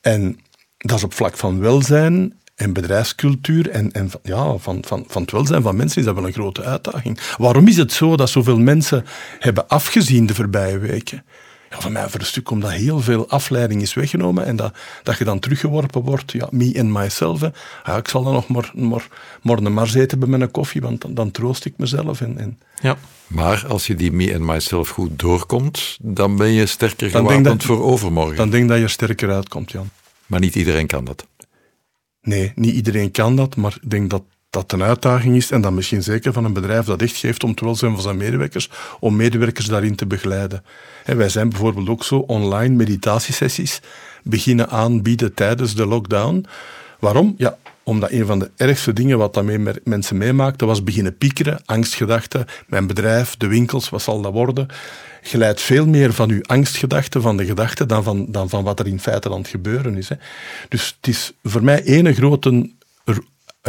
[0.00, 0.38] En
[0.78, 5.30] dat is op vlak van welzijn en bedrijfscultuur en, en ja, van, van, van het
[5.30, 7.20] welzijn van mensen is dat wel een grote uitdaging.
[7.36, 9.04] Waarom is het zo dat zoveel mensen
[9.38, 11.24] hebben afgezien de voorbije weken?
[11.74, 15.18] Ja, van mij voor een stuk omdat heel veel afleiding is weggenomen en dat, dat
[15.18, 17.40] je dan teruggeworpen wordt, ja, me and myself.
[17.84, 19.06] Ja, ik zal dan nog maar, maar,
[19.42, 22.20] morgen maar eten bij mijn koffie, want dan, dan troost ik mezelf.
[22.20, 22.58] En, en...
[22.82, 22.96] Ja.
[23.26, 27.62] Maar als je die me and myself goed doorkomt, dan ben je sterker gewapend dat,
[27.62, 28.36] voor overmorgen.
[28.36, 29.88] Dan denk dat je sterker uitkomt, Jan.
[30.26, 31.26] Maar niet iedereen kan dat.
[32.22, 34.22] Nee, niet iedereen kan dat, maar ik denk dat
[34.54, 37.50] dat een uitdaging is en dan misschien zeker van een bedrijf dat echt geeft om
[37.50, 40.64] het welzijn van zijn medewerkers, om medewerkers daarin te begeleiden.
[41.04, 43.80] En wij zijn bijvoorbeeld ook zo online meditatiesessies
[44.22, 46.46] beginnen aanbieden tijdens de lockdown.
[46.98, 47.34] Waarom?
[47.36, 52.46] Ja, omdat een van de ergste dingen wat daarmee mensen meemaakten was beginnen piekeren, angstgedachten,
[52.66, 54.68] mijn bedrijf, de winkels, wat zal dat worden?
[55.22, 58.80] Je leidt veel meer van je angstgedachten, van de gedachten, dan van, dan van wat
[58.80, 60.08] er in feite aan het gebeuren is.
[60.08, 60.16] Hè.
[60.68, 62.70] Dus het is voor mij één grote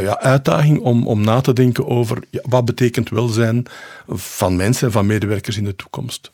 [0.02, 3.66] ja, uitdaging om, om na te denken over wat betekent welzijn
[4.08, 6.32] van mensen en van medewerkers in de toekomst.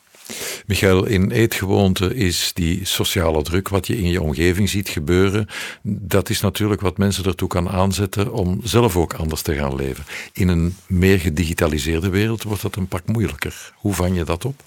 [0.66, 5.48] Michael, in eetgewoonte is die sociale druk, wat je in je omgeving ziet gebeuren,
[5.84, 10.04] dat is natuurlijk wat mensen ertoe kan aanzetten om zelf ook anders te gaan leven.
[10.34, 13.74] In een meer gedigitaliseerde wereld wordt dat een pak moeilijker.
[13.76, 14.64] Hoe vang je dat op?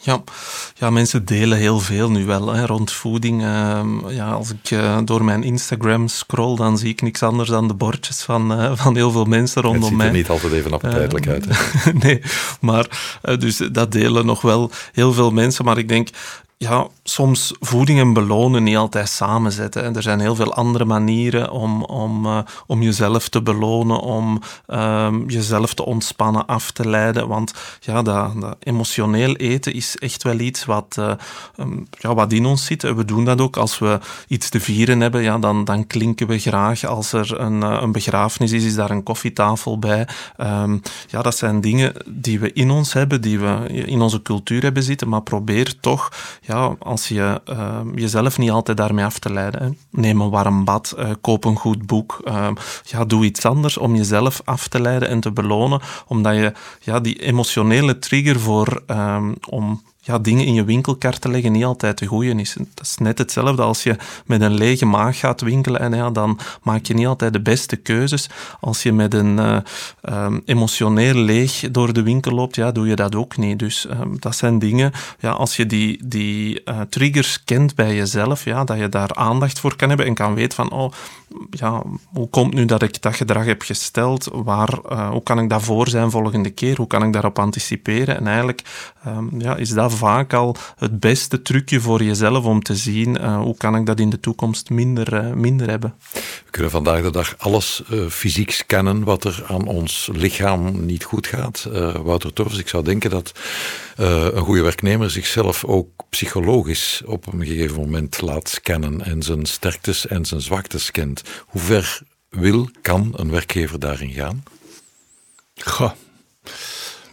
[0.00, 0.22] Ja,
[0.74, 3.42] ja, mensen delen heel veel nu wel hè, rond voeding.
[3.42, 7.68] Ehm, ja, als ik uh, door mijn Instagram scroll, dan zie ik niks anders dan
[7.68, 10.06] de bordjes van, uh, van heel veel mensen rondom mij.
[10.06, 11.46] Het ziet er niet altijd even appetijtelijk uh, uit.
[12.04, 12.22] Nee,
[12.60, 15.64] maar eh, dus dat delen nog wel heel veel mensen.
[15.64, 16.08] Maar ik denk,
[16.56, 19.84] ja, soms voeding en belonen niet altijd samenzetten.
[19.84, 24.40] En er zijn heel veel andere manieren om, om, uh, om jezelf te belonen, om
[24.66, 27.28] um, jezelf te ontspannen, af te leiden.
[27.28, 31.12] Want ja, dat, dat emotioneel eten is echt wel iets wat, uh,
[31.56, 32.82] um, ja, wat in ons zit.
[32.82, 35.22] We doen dat ook als we iets te vieren hebben.
[35.22, 36.84] Ja, dan, dan klinken we graag.
[36.84, 40.08] Als er een, uh, een begrafenis is, is daar een koffietafel bij.
[40.36, 44.62] Um, ja, dat zijn dingen die we in ons hebben, die we in onze cultuur
[44.62, 45.08] hebben zitten.
[45.08, 49.78] Maar probeer toch ja, je uh, jezelf niet altijd daarmee af te leiden.
[49.90, 52.20] Neem een warm bad, uh, koop een goed boek.
[52.24, 52.48] Uh,
[52.82, 55.80] ja, doe iets anders om jezelf af te leiden en te belonen.
[56.06, 61.28] Omdat je ja, die emotionele trigger voor ehm, om ja, dingen in je winkelkart te
[61.28, 62.56] leggen niet altijd de goede is.
[62.74, 66.38] Dat is net hetzelfde als je met een lege maag gaat winkelen en ja, dan
[66.62, 68.28] maak je niet altijd de beste keuzes.
[68.60, 69.58] Als je met een uh,
[70.24, 73.58] um, emotioneel leeg door de winkel loopt, ja, doe je dat ook niet.
[73.58, 78.44] Dus um, dat zijn dingen, ja, als je die, die uh, triggers kent bij jezelf,
[78.44, 80.92] ja, dat je daar aandacht voor kan hebben en kan weten van, oh,
[81.50, 84.28] ja, hoe komt nu dat ik dat gedrag heb gesteld?
[84.32, 86.76] Waar, uh, hoe kan ik dat voor zijn volgende keer?
[86.76, 88.16] Hoe kan ik daarop anticiperen?
[88.16, 88.62] En eigenlijk
[89.06, 93.40] um, ja, is dat vaak al het beste trucje voor jezelf om te zien uh,
[93.40, 95.94] hoe kan ik dat in de toekomst minder, uh, minder hebben.
[96.12, 101.26] We kunnen vandaag de dag alles fysiek scannen wat er aan ons lichaam niet goed
[101.26, 101.68] gaat.
[102.02, 103.32] Wouter Torfs, ik zou denken dat
[103.96, 110.06] een goede werknemer zichzelf ook psychologisch op een gegeven moment laat scannen en zijn sterktes
[110.06, 111.22] en zijn zwaktes kent.
[111.46, 114.42] Hoe ver wil, kan een werkgever daarin gaan?
[115.54, 115.92] Goh,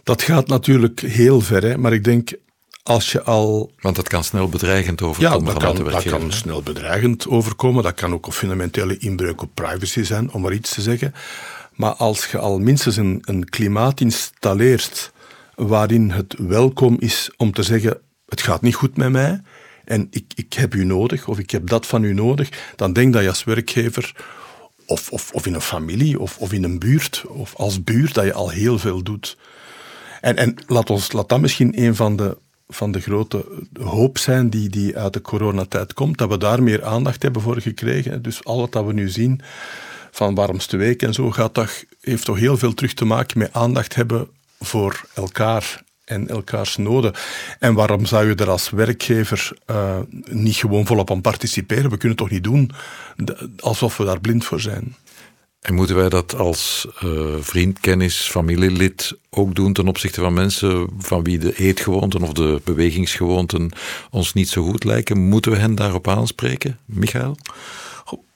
[0.02, 1.78] dat gaat natuurlijk heel ver, hè?
[1.78, 2.30] maar ik denk
[2.86, 3.72] als je al.
[3.80, 5.46] Want dat kan snel bedreigend overkomen.
[5.46, 7.82] Ja, dat, kan, dat kan snel bedreigend overkomen.
[7.82, 11.14] Dat kan ook een fundamentele inbreuk op privacy zijn, om maar iets te zeggen.
[11.72, 15.12] Maar als je al minstens een, een klimaat installeert
[15.54, 19.40] waarin het welkom is om te zeggen: het gaat niet goed met mij
[19.84, 23.12] en ik, ik heb u nodig of ik heb dat van u nodig, dan denk
[23.12, 24.14] dat je als werkgever
[24.86, 28.24] of, of, of in een familie of, of in een buurt of als buurt dat
[28.24, 29.36] je al heel veel doet.
[30.20, 32.36] En, en laat, ons, laat dat misschien een van de,
[32.68, 33.44] van de grote
[33.80, 37.60] hoop zijn die, die uit de coronatijd komt, dat we daar meer aandacht hebben voor
[37.60, 38.22] gekregen.
[38.22, 39.40] Dus al wat we nu zien
[40.10, 43.52] van warmste week en zo, gaat dat, heeft toch heel veel terug te maken met
[43.52, 44.28] aandacht hebben
[44.60, 47.12] voor elkaar en elkaars noden.
[47.58, 49.98] En waarom zou je er als werkgever uh,
[50.30, 51.90] niet gewoon volop aan participeren?
[51.90, 52.70] We kunnen toch niet doen
[53.58, 54.94] alsof we daar blind voor zijn?
[55.66, 60.88] En moeten wij dat als uh, vriend, kennis, familielid ook doen ten opzichte van mensen
[60.98, 63.70] van wie de eetgewoonten of de bewegingsgewoonten
[64.10, 65.18] ons niet zo goed lijken?
[65.18, 67.36] Moeten we hen daarop aanspreken, Michael?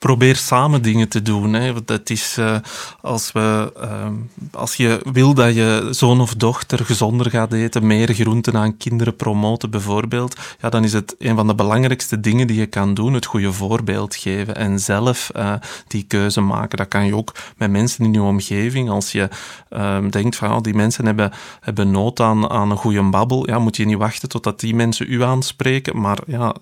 [0.00, 1.52] Probeer samen dingen te doen.
[1.52, 1.84] Hè.
[1.84, 2.56] Dat is, uh,
[3.00, 4.06] als, we, uh,
[4.52, 9.16] als je wil dat je zoon of dochter gezonder gaat eten, meer groenten aan kinderen
[9.16, 13.14] promoten bijvoorbeeld, ja, dan is het een van de belangrijkste dingen die je kan doen,
[13.14, 15.54] het goede voorbeeld geven en zelf uh,
[15.86, 16.78] die keuze maken.
[16.78, 18.90] Dat kan je ook met mensen in je omgeving.
[18.90, 19.28] Als je
[19.68, 23.58] ehm, denkt van, oh, die mensen hebben, hebben nood aan, aan een goede babbel, ja,
[23.58, 26.54] moet je niet wachten totdat die mensen u aanspreken, maar ja,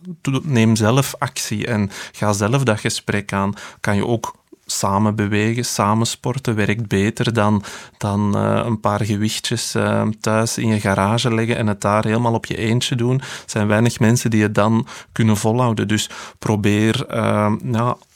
[0.43, 3.27] neem zelf actie en ga zelf dat gesprek
[3.81, 4.37] kan je ook
[4.71, 7.63] samen bewegen, samen sporten werkt beter dan,
[7.99, 12.35] dan uh, een paar gewichtjes uh, thuis in je garage leggen en het daar helemaal
[12.35, 13.21] op je eentje doen.
[13.21, 15.89] Er zijn weinig mensen die het dan kunnen volhouden.
[15.89, 17.53] Dus probeer uh,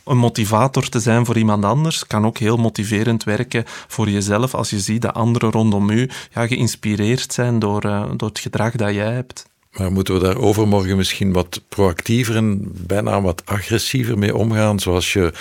[0.05, 4.71] een motivator te zijn voor iemand anders kan ook heel motiverend werken voor jezelf als
[4.71, 7.81] je ziet dat anderen rondom u ja, geïnspireerd zijn door,
[8.17, 9.51] door het gedrag dat jij hebt.
[9.77, 14.81] Maar moeten we daar overmorgen misschien wat proactiever en bijna wat agressiever mee omgaan?
[14.81, 15.33] Zoals je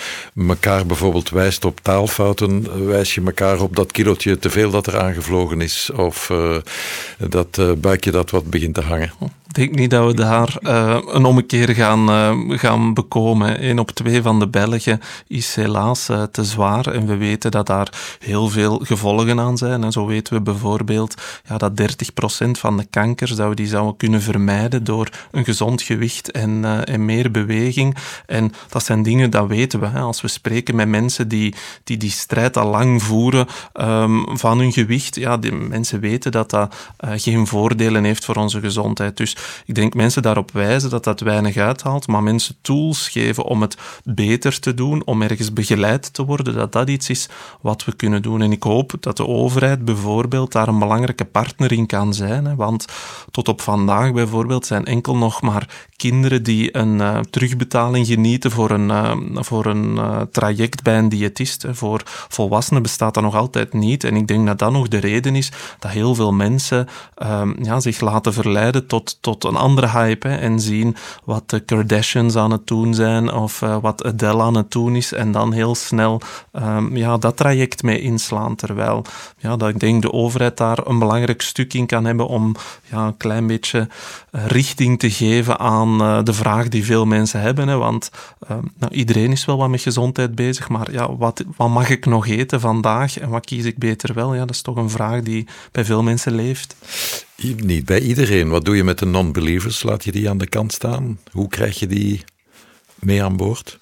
[0.48, 4.98] elkaar bijvoorbeeld wijst op taalfouten, wijs je elkaar op dat kilootje te veel dat er
[5.00, 6.56] aangevlogen is, of uh,
[7.18, 9.12] dat uh, buikje dat wat begint te hangen.
[9.52, 13.68] Ik denk niet dat we daar uh, een ommekeer gaan, uh, gaan bekomen.
[13.68, 16.86] Een op twee van de Belgen is helaas uh, te zwaar.
[16.86, 19.84] En we weten dat daar heel veel gevolgen aan zijn.
[19.84, 21.14] En zo weten we bijvoorbeeld
[21.48, 21.84] ja, dat 30%
[22.50, 27.04] van de kankers dat we die zouden kunnen vermijden door een gezond gewicht en, en
[27.04, 27.96] meer beweging.
[28.26, 29.86] En dat zijn dingen, dat weten we.
[29.86, 30.00] Hè.
[30.00, 34.72] Als we spreken met mensen die die, die strijd al lang voeren um, van hun
[34.72, 39.16] gewicht, ja, die mensen weten dat dat geen voordelen heeft voor onze gezondheid.
[39.16, 43.60] Dus ik denk mensen daarop wijzen dat dat weinig uithaalt, maar mensen tools geven om
[43.60, 47.28] het beter te doen, om ergens begeleid te worden, dat dat iets is
[47.60, 48.42] wat we kunnen doen.
[48.42, 52.54] En ik hoop dat de overheid bijvoorbeeld daar een belangrijke partner in kan zijn, hè,
[52.54, 52.86] want
[53.30, 58.70] tot op vandaag bijvoorbeeld zijn enkel nog maar kinderen die een uh, terugbetaling genieten voor
[58.70, 61.64] een, uh, voor een uh, traject bij een diëtist.
[61.70, 64.04] Voor volwassenen bestaat dat nog altijd niet.
[64.04, 66.88] En ik denk dat dat nog de reden is dat heel veel mensen
[67.62, 72.50] ja, zich laten verleiden tot tot een andere hype en zien wat de Kardashians aan
[72.50, 76.20] het doen zijn of uh, wat Adele aan het doen is en dan heel snel
[76.52, 78.56] um, ja, dat traject mee inslaan.
[78.56, 79.04] Terwijl
[79.38, 82.54] ja, dat ik denk de overheid daar een belangrijk stuk in kan hebben om
[82.90, 83.88] ja, een klein beetje
[84.30, 87.68] eh, richting te geven aan uh, de vraag die veel mensen hebben.
[87.68, 88.10] Hè, want
[88.50, 92.06] uh, nou, iedereen is wel wat met gezondheid bezig, maar ja, wat, wat mag ik
[92.06, 94.34] nog eten vandaag en wat kies ik beter wel?
[94.34, 96.76] Ja, dat is toch een vraag die bij veel mensen leeft.
[97.42, 98.48] Niet bij iedereen.
[98.48, 99.82] Wat doe je met de non-believers?
[99.82, 101.18] Laat je die aan de kant staan?
[101.32, 102.24] Hoe krijg je die
[102.98, 103.78] mee aan boord?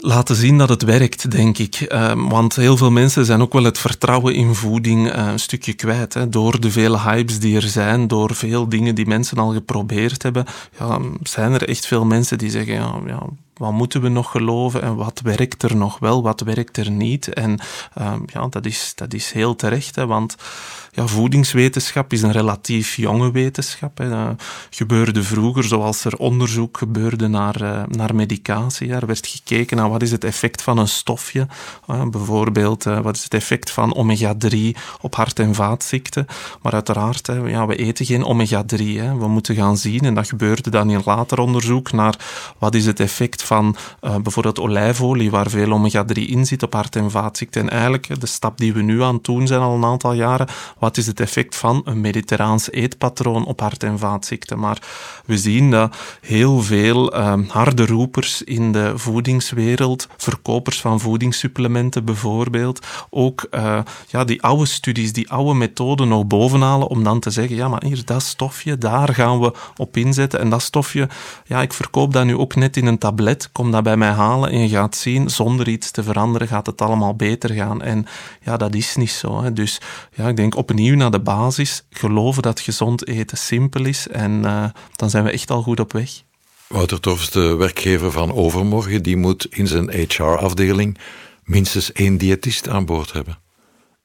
[0.00, 1.86] laten zien dat het werkt, denk ik.
[1.92, 5.72] Uh, want heel veel mensen zijn ook wel het vertrouwen in voeding uh, een stukje
[5.72, 6.14] kwijt.
[6.14, 6.28] Hè.
[6.28, 10.44] Door de vele hypes die er zijn, door veel dingen die mensen al geprobeerd hebben,
[10.78, 13.22] ja, zijn er echt veel mensen die zeggen, ja, ja
[13.58, 17.32] wat moeten we nog geloven en wat werkt er nog wel, wat werkt er niet.
[17.32, 17.60] En
[17.98, 20.36] uh, ja, dat is, dat is heel terecht, hè, want
[20.98, 23.98] ja, voedingswetenschap is een relatief jonge wetenschap.
[23.98, 24.08] Hè.
[24.08, 28.92] Dat gebeurde vroeger, zoals er onderzoek gebeurde naar, uh, naar medicatie.
[28.92, 31.46] Er werd gekeken naar wat is het effect van een stofje.
[31.90, 34.58] Uh, bijvoorbeeld, uh, wat is het effect van omega-3
[35.00, 36.26] op hart- en vaatziekten.
[36.62, 38.76] Maar uiteraard, ja, we eten geen omega-3.
[39.18, 42.16] We moeten gaan zien, en dat gebeurde dan in later onderzoek, naar
[42.58, 43.76] wat is het effect van
[44.22, 47.62] bijvoorbeeld olijfolie, waar veel omega-3 in zit op hart- en vaatziekten.
[47.62, 50.48] En eigenlijk, de stap die we nu aan het doen zijn al een aantal jaren,
[50.78, 54.58] wat is het effect van een mediterraans eetpatroon op hart- en vaatziekten.
[54.58, 54.82] Maar
[55.24, 62.86] we zien dat heel veel uh, harde roepers in de voedingswereld, verkopers van voedingssupplementen bijvoorbeeld,
[63.10, 67.56] ook uh, ja, die oude studies, die oude methoden nog bovenhalen om dan te zeggen,
[67.56, 70.40] ja, maar hier, dat stofje, daar gaan we op inzetten.
[70.40, 71.08] En dat stofje,
[71.44, 74.50] ja, ik verkoop dat nu ook net in een tablet, kom dat bij mij halen
[74.50, 77.82] en je gaat zien, zonder iets te veranderen gaat het allemaal beter gaan.
[77.82, 78.06] En
[78.44, 79.42] ja, dat is niet zo.
[79.42, 79.52] Hè.
[79.52, 79.80] Dus
[80.14, 84.32] ja, ik denk op opnieuw naar de basis, geloven dat gezond eten simpel is en
[84.44, 84.64] uh,
[84.96, 86.10] dan zijn we echt al goed op weg.
[86.66, 90.98] Wouter Torfs, de werkgever van Overmorgen, die moet in zijn HR-afdeling
[91.44, 93.38] minstens één diëtist aan boord hebben.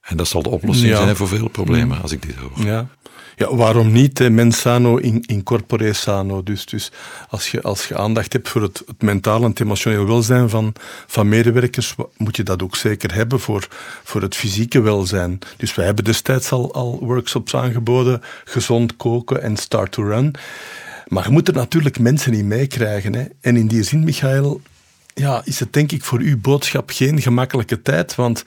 [0.02, 2.66] En dat zal de oplossing zijn voor veel problemen, als ik dit hoor.
[2.66, 2.88] Ja.
[3.36, 4.30] Ja, waarom niet?
[4.30, 6.44] Mens sano in, corpore sano.
[6.44, 6.92] Dus, dus
[7.30, 10.74] als, je, als je aandacht hebt voor het, het mentaal en het emotioneel welzijn van,
[11.08, 13.68] van medewerkers, moet je dat ook zeker hebben voor,
[14.04, 15.40] voor het fysieke welzijn.
[15.58, 20.36] Dus wij hebben destijds al, al workshops aangeboden, gezond koken en start to run.
[21.08, 23.32] Maar je moet er natuurlijk mensen in meekrijgen.
[23.42, 24.62] En in die zin, Michael,
[25.14, 28.44] ja, is het denk ik voor uw boodschap geen gemakkelijke tijd, want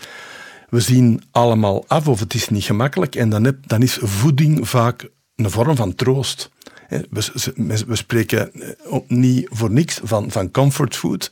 [0.69, 5.09] we zien allemaal af of het is niet gemakkelijk en dan, dan is voeding vaak
[5.37, 6.51] een vorm van troost.
[6.89, 11.31] We, we spreken eh, niet voor niks van, van comfort food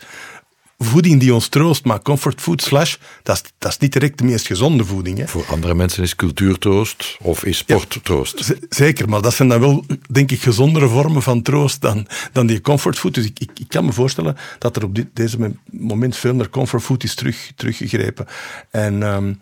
[0.79, 4.47] voeding die ons troost, maar comfortfood slash, dat is, dat is niet direct de meest
[4.47, 5.19] gezonde voeding.
[5.19, 5.29] Hè.
[5.29, 8.55] Voor andere mensen is cultuurtroost of is sporttroost.
[8.69, 12.61] zeker, maar dat zijn dan wel, denk ik, gezondere vormen van troost dan, dan die
[12.61, 13.15] comfortfood.
[13.15, 16.49] Dus ik, ik, ik, kan me voorstellen dat er op dit, deze moment veel naar
[16.49, 18.27] comfortfood is terug, teruggegrepen.
[18.71, 19.41] En um,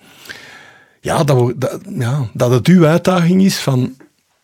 [1.00, 3.96] ja, dat, dat, ja, dat het uw uitdaging is van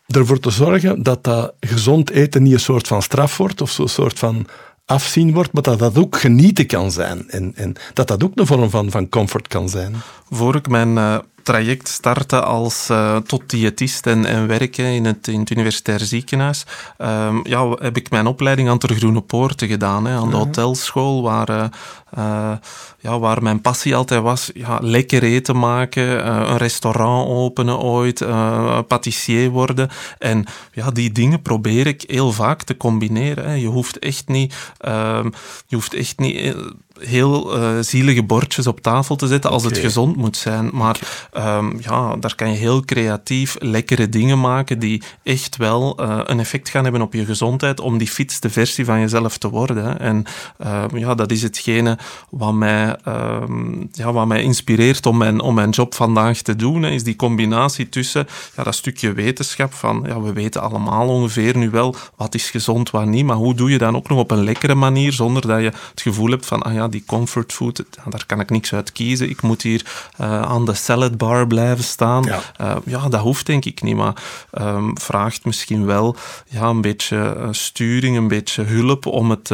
[0.07, 3.89] ervoor te zorgen dat dat gezond eten niet een soort van straf wordt of zo'n
[3.89, 4.47] soort van
[4.89, 7.31] afzien wordt, maar dat dat ook genieten kan zijn.
[7.31, 9.95] En, en dat dat ook een vorm van, van comfort kan zijn.
[10.31, 15.29] Voor ik mijn uh, traject startte als uh, tot diëtist en, en werken in het,
[15.29, 16.67] in het universitair ziekenhuis,
[16.99, 21.23] uh, ja, heb ik mijn opleiding aan Ter Groene Poorten gedaan, hè, aan de hotelschool,
[21.23, 21.71] waar
[22.19, 22.53] uh,
[23.01, 28.21] ja, waar mijn passie altijd was, ja, lekker eten maken, uh, een restaurant openen ooit,
[28.21, 29.89] uh, patissier worden.
[30.19, 33.45] En ja, die dingen probeer ik heel vaak te combineren.
[33.45, 33.55] Hè.
[33.55, 35.31] Je hoeft echt niet, ehm,
[35.67, 36.55] je hoeft echt niet
[36.99, 40.71] heel uh, zielige bordjes op tafel te zetten als het gezond moet zijn.
[40.73, 40.99] Maar
[41.37, 46.41] um, ja, daar kan je heel creatief lekkere dingen maken die echt wel uh, een
[46.41, 50.01] effect gaan hebben op je gezondheid om die fitste versie van jezelf te worden.
[50.01, 50.25] En
[50.65, 51.99] uh, ja, dat is hetgene
[52.31, 56.83] wat mij, um, ja, wat mij inspireert om mijn, om mijn job vandaag te doen.
[56.83, 58.27] Hè, is die combinatie tussen
[58.57, 62.91] ja, dat stukje wetenschap van ja, we weten allemaal ongeveer nu wel wat is gezond,
[62.91, 65.61] wat niet, maar hoe doe je dan ook nog op een lekkere manier zonder dat
[65.61, 68.93] je het gevoel hebt van ah ja, die comfort food, daar kan ik niks uit
[68.93, 69.31] kiezen.
[69.31, 69.87] Ik moet hier
[70.21, 72.25] uh, aan de salad bar blijven staan.
[72.25, 72.41] Ja.
[72.61, 74.23] Uh, ja, dat hoeft denk ik niet, maar
[74.61, 76.17] um, vraagt misschien wel
[76.49, 79.49] ja, een beetje uh, sturing, een beetje hulp om het,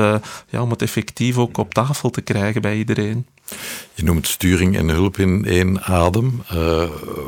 [0.48, 3.23] ja, om het effectief ook op tafel te krijgen bij iedereen.
[3.94, 6.42] Je noemt sturing en hulp in één adem.
[6.52, 6.84] Uh,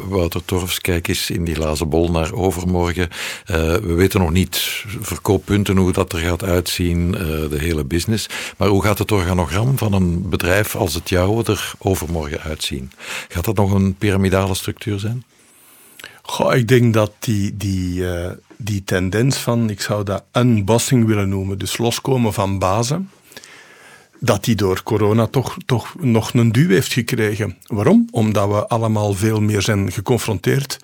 [0.09, 3.09] Wouter Torfs, kijk eens in die lazen bol naar overmorgen.
[3.51, 8.29] Uh, we weten nog niet verkooppunten, hoe dat er gaat uitzien, uh, de hele business.
[8.57, 12.91] Maar hoe gaat het organogram van een bedrijf als het jouwe er overmorgen uitzien?
[13.29, 15.25] Gaat dat nog een piramidale structuur zijn?
[16.23, 18.05] Goh, ik denk dat die, die,
[18.57, 23.11] die tendens van, ik zou dat unbossing willen noemen, dus loskomen van bazen
[24.21, 27.57] dat die door corona toch, toch nog een duw heeft gekregen.
[27.67, 28.09] Waarom?
[28.11, 30.79] Omdat we allemaal veel meer zijn geconfronteerd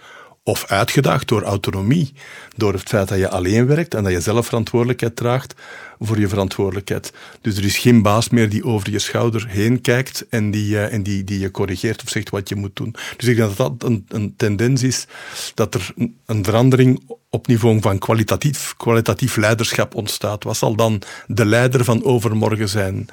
[0.45, 2.13] of uitgedaagd door autonomie.
[2.57, 5.55] Door het feit dat je alleen werkt en dat je zelf verantwoordelijkheid draagt
[5.99, 7.13] voor je verantwoordelijkheid.
[7.41, 10.93] Dus er is geen baas meer die over je schouder heen kijkt en die, uh,
[10.93, 12.95] en die, die je corrigeert of zegt wat je moet doen.
[13.17, 15.07] Dus ik denk dat dat een, een tendens is
[15.55, 15.93] dat er
[16.27, 20.45] een verandering op niveau van kwalitatief, kwalitatief leiderschap ontstaat.
[20.45, 23.07] Wat zal dan de leider van overmorgen zijn?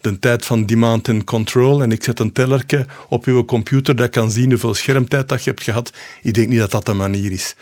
[0.00, 4.10] De tijd van demand and control en ik zet een tellerke op uw computer dat
[4.10, 5.92] kan zien hoeveel schermtijd dat je hebt gehad.
[6.22, 7.54] Ik denk niet dat dat de manier is.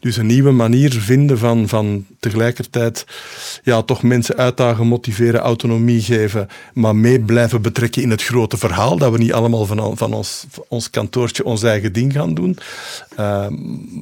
[0.00, 3.06] Dus een nieuwe manier vinden van, van tegelijkertijd
[3.62, 8.96] ja, toch mensen uitdagen, motiveren, autonomie geven, maar mee blijven betrekken in het grote verhaal,
[8.96, 12.58] dat we niet allemaal van, van ons, ons kantoortje ons eigen ding gaan doen.
[13.18, 13.46] Uh,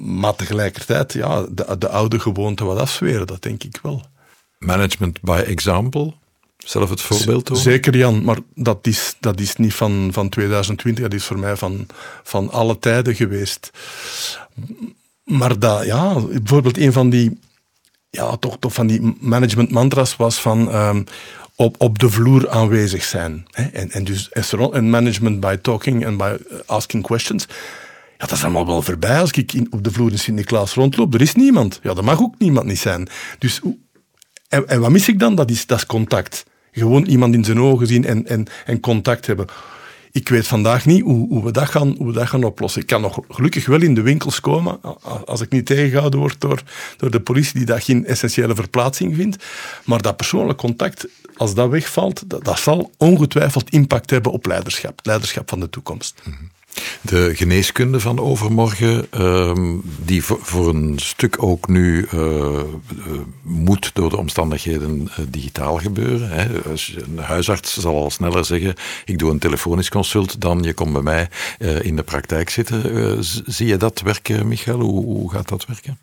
[0.01, 4.03] maar tegelijkertijd ja, de, de oude gewoonte wat afzweren, dat denk ik wel.
[4.59, 6.15] Management by example?
[6.65, 7.57] Zelf het voorbeeld hoor.
[7.57, 11.57] Zeker Jan, maar dat is, dat is niet van, van 2020, dat is voor mij
[11.57, 11.87] van,
[12.23, 13.71] van alle tijden geweest.
[15.25, 17.39] Maar dat, ja, bijvoorbeeld een van die,
[18.11, 21.05] ja, toch, toch van die management mantras was van um,
[21.59, 23.47] op, op de vloer aanwezig zijn.
[23.51, 23.65] Hè?
[23.65, 26.37] En, en dus en management by talking and by
[26.67, 27.47] asking questions.
[28.19, 31.15] Ja, dat is allemaal wel voorbij als ik in, op de vloer in Sint-Niklaas rondloop.
[31.15, 31.81] Er is niemand.
[31.83, 33.09] Ja, er mag ook niemand niet zijn.
[33.39, 33.61] Dus,
[34.49, 35.35] en, wat mis ik dan?
[35.35, 36.45] Dat is, dat contact.
[36.73, 39.47] Gewoon iemand in zijn ogen zien en, en, en contact hebben.
[40.11, 42.81] Ik weet vandaag niet hoe, hoe, we dat gaan, hoe we dat gaan oplossen.
[42.81, 44.81] Ik kan nog gelukkig wel in de winkels komen,
[45.27, 46.63] als ik niet tegengehouden word door,
[46.97, 49.45] door de politie die dat geen essentiële verplaatsing vindt.
[49.85, 55.01] Maar dat persoonlijk contact, als dat wegvalt, dat, dat zal ongetwijfeld impact hebben op leiderschap,
[55.03, 56.21] leiderschap van de toekomst.
[56.25, 56.37] Mhm.
[57.01, 62.61] De geneeskunde van overmorgen, ehm, die voor, een stuk ook nu uh,
[63.43, 66.31] moet door de omstandigheden digitaal gebeuren.
[66.31, 66.47] Hè.
[67.03, 68.75] Een huisarts zal al sneller zeggen,
[69.05, 71.29] ik doe een telefonisch consult dan je komt bij mij
[71.83, 73.25] in de praktijk zitten.
[73.47, 74.81] zie je dat werken, Michael?
[74.81, 75.99] Hoe gaat dat werken?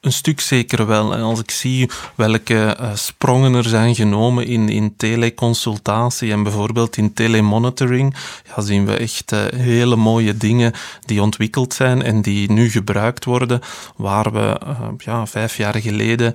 [0.00, 1.14] Een stuk zeker wel.
[1.14, 6.96] En als ik zie welke uh, sprongen er zijn genomen in, in teleconsultatie en bijvoorbeeld
[6.96, 8.14] in telemonitoring,
[8.46, 10.72] ja, zien we echt uh, hele mooie dingen
[11.04, 13.60] die ontwikkeld zijn en die nu gebruikt worden,
[13.96, 16.34] waar we uh, ja, vijf jaar geleden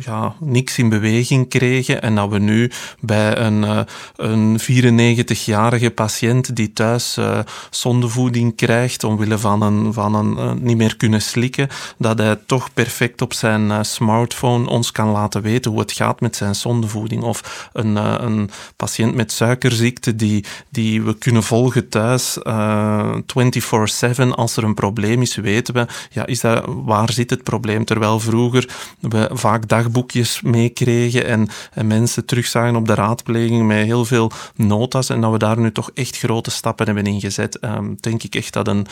[0.00, 2.70] ja, niks in beweging kregen en dat we nu
[3.00, 7.18] bij een, een 94-jarige patiënt die thuis
[7.70, 13.22] zondevoeding krijgt omwille van een, van een niet meer kunnen slikken, dat hij toch perfect
[13.22, 17.22] op zijn uh, smartphone ons kan laten weten hoe het gaat met zijn zondevoeding.
[17.22, 24.26] Of een, uh, een patiënt met suikerziekte die, die we kunnen volgen thuis uh, eh,
[24.26, 24.28] 24-7.
[24.30, 27.84] Als er een probleem is, weten we, ja, is dat, waar zit het probleem?
[27.84, 28.68] Terwijl vroeger
[29.00, 35.08] we vaak dagboekjes meekregen en, en mensen terugzagen op de raadpleging met heel veel notas
[35.08, 37.64] en dat we daar nu toch echt grote stappen hebben ingezet.
[37.64, 38.86] Um, denk ik echt dat een,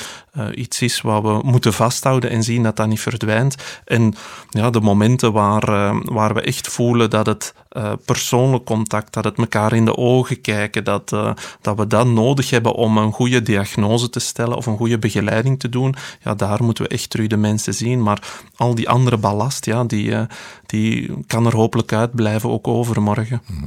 [0.55, 3.55] iets is wat we moeten vasthouden en zien dat dat niet verdwijnt.
[3.85, 4.15] En
[4.51, 9.25] ja, de momenten waar, uh, waar we echt voelen dat het uh, persoonlijk contact, dat
[9.25, 13.13] het elkaar in de ogen kijken, dat, uh, dat we dat nodig hebben om een
[13.13, 15.95] goede diagnose te stellen of een goede begeleiding te doen,
[16.25, 18.03] ja, daar moeten we echt terug de mensen zien.
[18.03, 18.23] Maar
[18.57, 20.15] al die andere ballast, ja, die,
[20.67, 23.43] die kan er hopelijk uitblijven, ook overmorgen.
[23.47, 23.65] Mhm.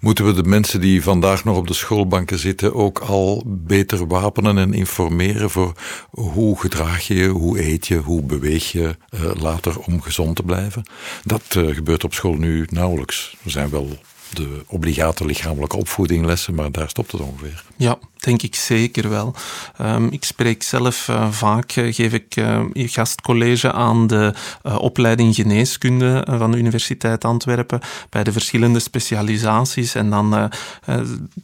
[0.00, 4.58] Moeten we de mensen die vandaag nog op de schoolbanken zitten ook al beter wapenen
[4.58, 5.72] en informeren voor
[6.10, 8.96] hoe gedraag je je, hoe eet je, hoe beweeg je
[9.42, 10.82] later om gezond te blijven?
[11.24, 13.88] Dat gebeurt op school nu nauwelijks zijn wel
[14.34, 17.64] de obligate lichamelijke opvoedinglessen, maar daar stopt het ongeveer.
[17.82, 19.34] Ja, denk ik zeker wel.
[19.80, 26.26] Um, ik spreek zelf uh, vaak, uh, geef ik uh, gastcollege aan de opleiding geneeskunde
[26.30, 27.80] van de Universiteit Antwerpen
[28.10, 29.94] bij de verschillende specialisaties.
[29.94, 30.50] En dan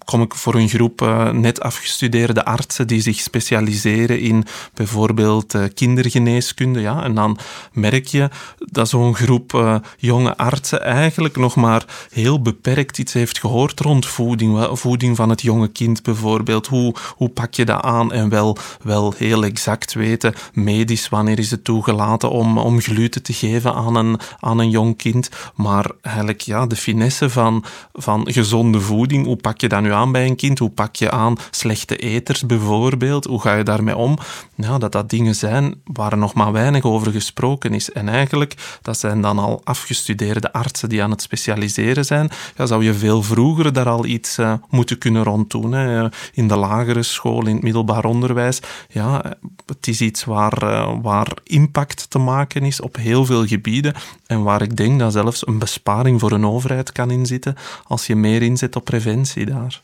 [0.04, 1.00] kom ik voor een groep
[1.32, 6.80] net afgestudeerde artsen die zich specialiseren in bijvoorbeeld kindergeneeskunde.
[6.80, 7.02] Ja?
[7.02, 7.38] En dan
[7.72, 8.28] merk je
[8.58, 14.68] dat zo'n groep jonge artsen eigenlijk nog maar heel beperkt iets heeft gehoord rond voeding,
[14.72, 16.26] voeding van het jonge kind bijvoorbeeld
[16.68, 21.50] hoe, hoe pak je dat aan en wel, wel heel exact weten, medisch, wanneer is
[21.50, 25.28] het toegelaten om, om gluten te geven aan een, aan een jong kind.
[25.54, 30.12] Maar eigenlijk ja, de finesse van, van gezonde voeding, hoe pak je dat nu aan
[30.12, 30.58] bij een kind?
[30.58, 33.24] Hoe pak je aan slechte eters bijvoorbeeld?
[33.24, 34.18] Hoe ga je daarmee om?
[34.54, 37.92] Ja, dat dat dingen zijn waar nog maar weinig over gesproken is.
[37.92, 42.30] En eigenlijk, dat zijn dan al afgestudeerde artsen die aan het specialiseren zijn.
[42.56, 45.72] Ja, zou je veel vroeger daar al iets uh, moeten kunnen ronddoen.
[45.72, 46.07] Hè.
[46.32, 48.60] In de lagere school, in het middelbaar onderwijs.
[48.88, 49.36] Ja,
[49.66, 53.94] het is iets waar, uh, waar impact te maken is op heel veel gebieden
[54.26, 58.16] en waar ik denk dat zelfs een besparing voor een overheid kan inzitten als je
[58.16, 59.80] meer inzet op preventie daar.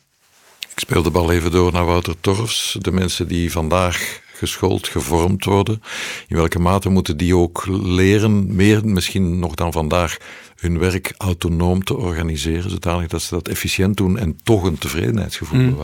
[0.75, 2.77] Ik speel de bal even door naar Wouter Torfs.
[2.81, 5.83] De mensen die vandaag geschoold, gevormd worden.
[6.29, 10.17] In welke mate moeten die ook leren, meer misschien nog dan vandaag,
[10.57, 15.61] hun werk autonoom te organiseren, zodanig dat ze dat efficiënt doen en toch een tevredenheidsgevoel
[15.61, 15.77] mm.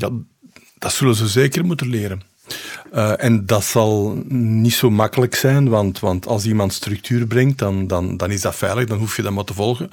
[0.00, 0.10] Ja,
[0.78, 2.22] dat zullen ze zeker moeten leren.
[2.94, 7.86] Uh, en dat zal niet zo makkelijk zijn, want, want als iemand structuur brengt, dan,
[7.86, 9.90] dan, dan is dat veilig, dan hoef je dat maar te volgen.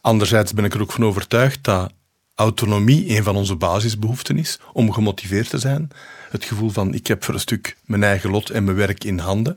[0.00, 1.92] Anderzijds ben ik er ook van overtuigd dat
[2.34, 5.90] autonomie een van onze basisbehoeften is om gemotiveerd te zijn.
[6.30, 9.18] Het gevoel van ik heb voor een stuk mijn eigen lot en mijn werk in
[9.18, 9.56] handen.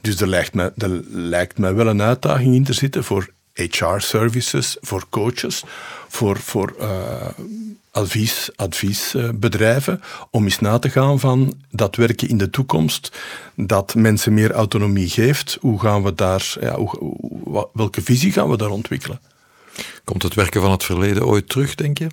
[0.00, 4.76] Dus er lijkt mij, er lijkt mij wel een uitdaging in te zitten voor HR-services,
[4.80, 5.62] voor coaches,
[6.08, 7.26] voor, voor uh,
[7.90, 13.18] advies, adviesbedrijven, om eens na te gaan van dat werken in de toekomst,
[13.54, 15.58] dat mensen meer autonomie geeft.
[15.60, 19.20] Hoe gaan we daar, ja, hoe, welke visie gaan we daar ontwikkelen?
[20.04, 22.06] Komt het werken van het verleden ooit terug, denk je?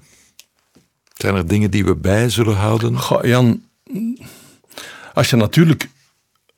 [1.13, 2.99] Zijn er dingen die we bij zullen houden?
[2.99, 3.63] Goh, Jan,
[5.13, 5.89] als je natuurlijk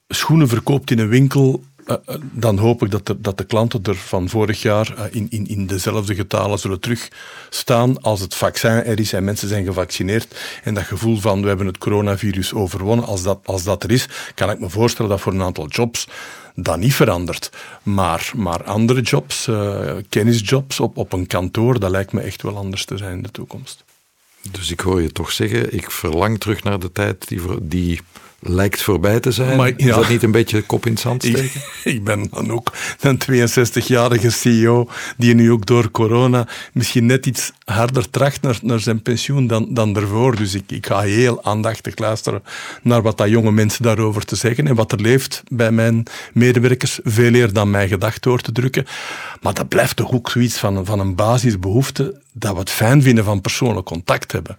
[0.07, 3.83] schoenen verkoopt in een winkel eh, eh, dan hoop ik dat de, dat de klanten
[3.83, 8.71] er van vorig jaar uh, in, in, in dezelfde getalen zullen terugstaan als het vaccin
[8.71, 10.59] er is en mensen zijn gevaccineerd.
[10.63, 14.07] En dat gevoel van we hebben het coronavirus overwonnen, als dat, als dat er is,
[14.35, 16.07] kan ik me voorstellen dat voor een aantal jobs
[16.55, 17.49] dat niet verandert.
[17.83, 19.49] Maar, maar andere jobs,
[20.09, 23.31] kennisjobs op, op een kantoor, dat lijkt me echt wel anders te zijn in de
[23.31, 23.83] toekomst.
[24.51, 28.01] Dus ik hoor je toch zeggen, ik verlang terug naar de tijd die, die
[28.39, 29.57] lijkt voorbij te zijn.
[29.57, 31.61] Maar, Is dat niet een beetje kop in het zand steken?
[31.83, 37.51] Ik, ben dan ook een 62-jarige CEO die nu ook door corona misschien net iets
[37.65, 40.35] harder tracht naar, naar zijn pensioen dan, dan daarvoor.
[40.35, 42.43] Dus ik, ik ga heel aandachtig luisteren
[42.81, 46.99] naar wat dat jonge mensen daarover te zeggen en wat er leeft bij mijn medewerkers.
[47.03, 48.85] Veel eer dan mijn gedachten door te drukken.
[49.41, 53.23] Maar dat blijft toch ook zoiets van, van een basisbehoefte dat we het fijn vinden
[53.23, 54.57] van persoonlijk contact hebben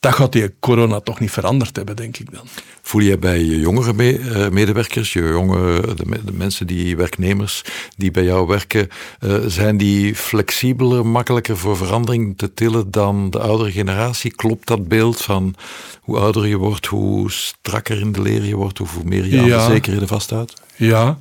[0.00, 2.46] dat gaat die corona toch niet veranderd hebben, denk ik dan.
[2.82, 7.64] Voel je bij je jongere eh, medewerkers, je jonge, de, mensen die werknemers
[7.96, 8.88] die bij jou werken,
[9.20, 14.34] uh, zijn die flexibeler, makkelijker voor verandering te tillen dan de oudere generatie?
[14.34, 15.54] Klopt dat beeld van
[16.00, 19.66] hoe ouder je wordt, hoe strakker in de leer je wordt, hoe meer je aan
[19.66, 20.62] de zekerheden vasthoudt?
[20.76, 21.18] Ja,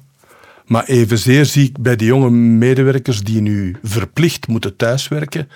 [0.65, 5.49] maar evenzeer zie ik bij de jonge medewerkers die nu verplicht moeten thuiswerken,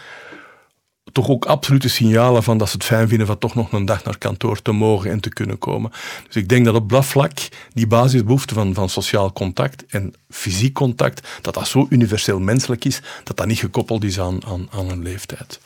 [1.12, 4.04] toch ook absolute signalen van dat ze het fijn vinden van toch nog een dag
[4.04, 5.91] naar kantoor te mogen en te kunnen komen.
[6.26, 7.39] Dus ik denk dat op dat vlak
[7.74, 13.02] die basisbehoefte van, van sociaal contact en fysiek contact, dat dat zo universeel menselijk is,
[13.24, 15.60] dat dat niet gekoppeld is aan, aan, aan een leeftijd.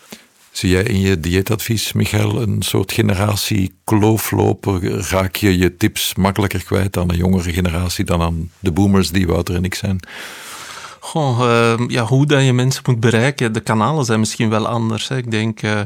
[0.51, 4.83] Zie jij in je dieetadvies, Michael, een soort generatie kloofloper?
[5.09, 9.27] Raak je je tips makkelijker kwijt aan een jongere generatie dan aan de boomers die
[9.27, 9.99] Wouter en ik zijn?
[11.05, 15.09] Goh, uh, ja, hoe dat je mensen moet bereiken, de kanalen zijn misschien wel anders.
[15.09, 15.79] Ik denk uh,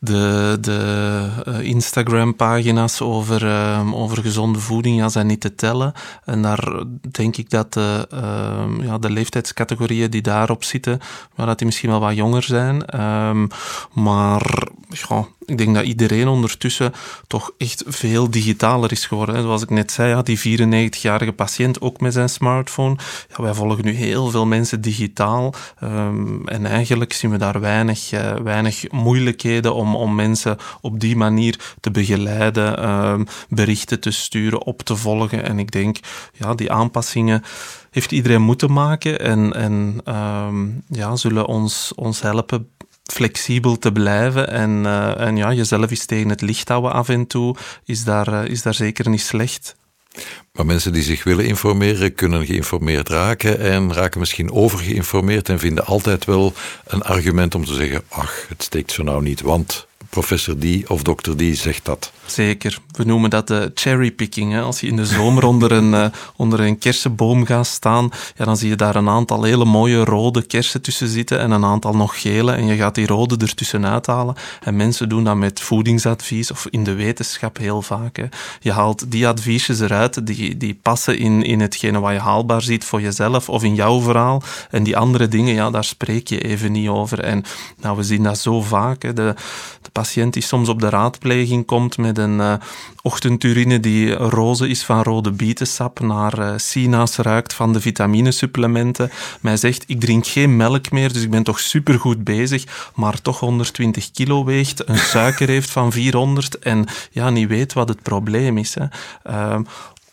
[0.00, 5.92] de, de uh, Instagram-pagina's over, uh, over gezonde voeding ja, zijn niet te tellen.
[6.24, 11.00] En daar denk ik dat de, ehm, ja, de leeftijdscategorieën die daarop zitten,
[11.36, 12.86] maar dat die misschien wel wat jonger zijn.
[12.86, 13.46] Ehm,
[13.92, 16.92] maar ja, ik denk dat iedereen ondertussen
[17.26, 19.42] toch echt veel digitaler is geworden.
[19.42, 22.96] Zoals ik net zei, ja, die 94-jarige patiënt ook met zijn smartphone.
[23.28, 25.54] Ja, wij volgen nu heel veel mensen digitaal.
[25.82, 31.16] Um, en eigenlijk zien we daar weinig, uh, weinig moeilijkheden om, om mensen op die
[31.16, 35.44] manier te begeleiden, um, berichten te sturen, op te volgen.
[35.44, 35.98] En ik denk,
[36.32, 37.42] ja, die aanpassingen
[37.90, 42.68] heeft iedereen moeten maken en, en um, ja, zullen ons, ons helpen
[43.12, 47.26] flexibel te blijven en, uh, en ja, jezelf eens tegen het licht houden af en
[47.26, 49.76] toe, is daar, uh, is daar zeker niet slecht.
[50.52, 55.86] Maar mensen die zich willen informeren, kunnen geïnformeerd raken en raken misschien overgeïnformeerd en vinden
[55.86, 56.52] altijd wel
[56.86, 61.02] een argument om te zeggen: ach, het steekt zo nou niet, want professor die of
[61.02, 62.12] dokter die zegt dat.
[62.26, 62.78] Zeker.
[62.92, 64.60] We noemen dat de cherrypicking.
[64.60, 66.06] Als je in de zomer onder een, uh,
[66.36, 70.42] onder een kersenboom gaat staan, ja, dan zie je daar een aantal hele mooie rode
[70.42, 72.52] kersen tussen zitten en een aantal nog gele.
[72.52, 74.34] En je gaat die rode ertussen uithalen.
[74.62, 78.16] En mensen doen dat met voedingsadvies of in de wetenschap heel vaak.
[78.16, 78.24] Hè.
[78.60, 82.84] Je haalt die adviesjes eruit, die, die passen in, in hetgene wat je haalbaar ziet
[82.84, 84.42] voor jezelf of in jouw verhaal.
[84.70, 87.20] En die andere dingen, ja, daar spreek je even niet over.
[87.20, 87.44] En
[87.80, 89.02] nou, we zien dat zo vaak.
[89.02, 89.12] Hè.
[89.12, 89.34] De,
[89.82, 92.54] de patiënt die soms op de raadpleging komt met een uh,
[93.02, 99.10] ochtendurine die roze is van rode bietensap, naar uh, sinaas ruikt van de vitaminesupplementen.
[99.40, 103.40] Mij zegt, ik drink geen melk meer, dus ik ben toch supergoed bezig, maar toch
[103.40, 108.58] 120 kilo weegt, een suiker heeft van 400 en ja, niet weet wat het probleem
[108.58, 108.74] is.
[108.74, 108.84] Hè.
[109.30, 109.60] Uh,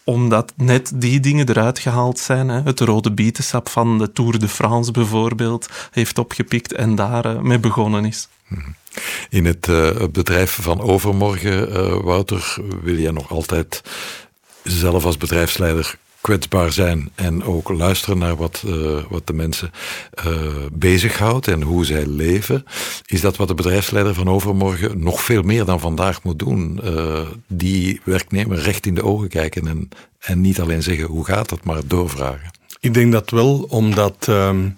[0.03, 2.49] omdat net die dingen eruit gehaald zijn.
[2.49, 2.61] Hè.
[2.61, 7.59] Het rode bietensap van de Tour de France bijvoorbeeld heeft opgepikt en daar uh, mee
[7.59, 8.27] begonnen is.
[8.47, 8.69] Mhm.
[9.29, 13.81] In het uh, bedrijf van overmorgen, uh, Wouter, wil je nog altijd
[14.63, 19.71] zelf als bedrijfsleider kwetsbaar zijn en ook luisteren naar wat, uh, wat de mensen
[20.71, 22.65] bezighoudt en hoe zij leven.
[23.05, 26.81] Is dat wat de bedrijfsleider van overmorgen nog veel meer dan vandaag moet doen?
[27.47, 29.89] die werknemer recht in de ogen kijken en,
[30.19, 32.51] en niet alleen zeggen hoe gaat het, maar doorvragen.
[32.79, 34.69] Ik denk dat wel, omdat ehm,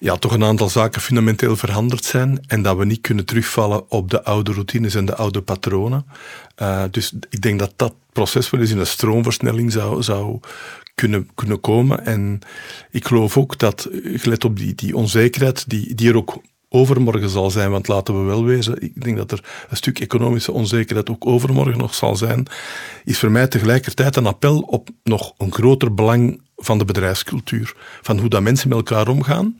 [0.00, 4.10] ja, toch een aantal zaken fundamenteel veranderd zijn en dat we niet kunnen terugvallen op
[4.10, 6.06] de oude routines en de oude patronen.
[6.62, 10.40] Uh, dus ik denk dat dat proces wel eens in een stroomversnelling zou, zou
[10.94, 12.06] kunnen, kunnen komen.
[12.06, 12.38] En
[12.90, 17.50] ik geloof ook dat, gelet op die, die onzekerheid, die, die er ook overmorgen zal
[17.50, 21.26] zijn, want laten we wel wezen, ik denk dat er een stuk economische onzekerheid ook
[21.26, 22.46] overmorgen nog zal zijn,
[23.04, 27.74] is voor mij tegelijkertijd een appel op nog een groter belang van de bedrijfscultuur.
[28.02, 29.56] Van hoe dat mensen met elkaar omgaan,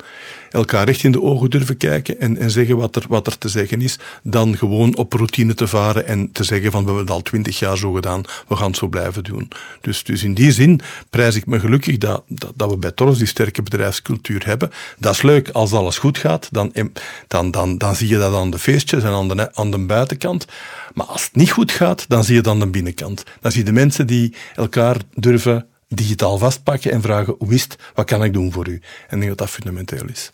[0.50, 3.48] elkaar recht in de ogen durven kijken en, en zeggen wat er, wat er te
[3.48, 7.14] zeggen is, dan gewoon op routine te varen en te zeggen van we hebben het
[7.14, 9.48] al twintig jaar zo gedaan, we gaan het zo blijven doen.
[9.80, 10.80] Dus, dus in die zin
[11.10, 14.70] prijs ik me gelukkig dat, dat, dat we bij Torres die sterke bedrijfscultuur hebben.
[14.98, 16.72] Dat is leuk als alles goed gaat, dan,
[17.28, 20.46] dan, dan, dan zie je dat aan de feestjes en aan de, aan de buitenkant.
[20.94, 23.24] Maar als het niet goed gaat, dan zie je dan de binnenkant.
[23.40, 27.76] Dan zie je de mensen die elkaar durven digitaal vastpakken en vragen hoe is het,
[27.94, 28.72] wat kan ik doen voor u?
[28.72, 28.80] En
[29.16, 30.32] ik denk dat dat fundamenteel is.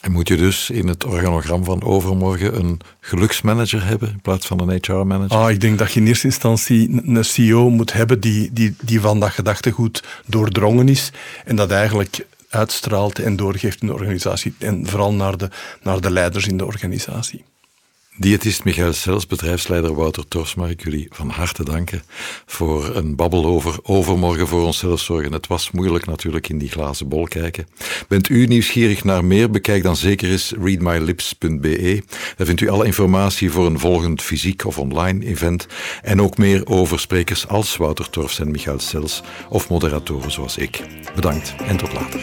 [0.00, 4.60] En moet je dus in het organogram van overmorgen een geluksmanager hebben in plaats van
[4.60, 5.36] een HR-manager?
[5.36, 9.00] Ah, ik denk dat je in eerste instantie een CEO moet hebben die, die, die
[9.00, 11.12] van dat gedachtegoed doordrongen is
[11.44, 14.54] en dat eigenlijk uitstraalt en doorgeeft in de organisatie.
[14.58, 15.50] En vooral naar de,
[15.82, 17.44] naar de leiders in de organisatie.
[18.20, 22.02] Diëtist Michael Sels, bedrijfsleider Wouter Tors, mag ik jullie van harte danken
[22.46, 25.32] voor een babbel over overmorgen voor onszelf zorgen.
[25.32, 27.66] Het was moeilijk natuurlijk in die glazen bol kijken.
[28.08, 29.50] Bent u nieuwsgierig naar meer?
[29.50, 32.02] Bekijk dan zeker eens readmylips.be.
[32.36, 35.66] Daar vindt u alle informatie voor een volgend fysiek of online event
[36.02, 40.80] en ook meer over sprekers als Wouter Tors en Michael Sels of moderatoren zoals ik.
[41.14, 42.20] Bedankt en tot later.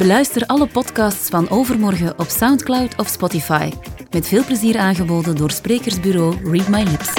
[0.00, 3.70] Beluister alle podcasts van Overmorgen op Soundcloud of Spotify.
[4.10, 7.12] Met veel plezier aangeboden door sprekersbureau Read My Lips.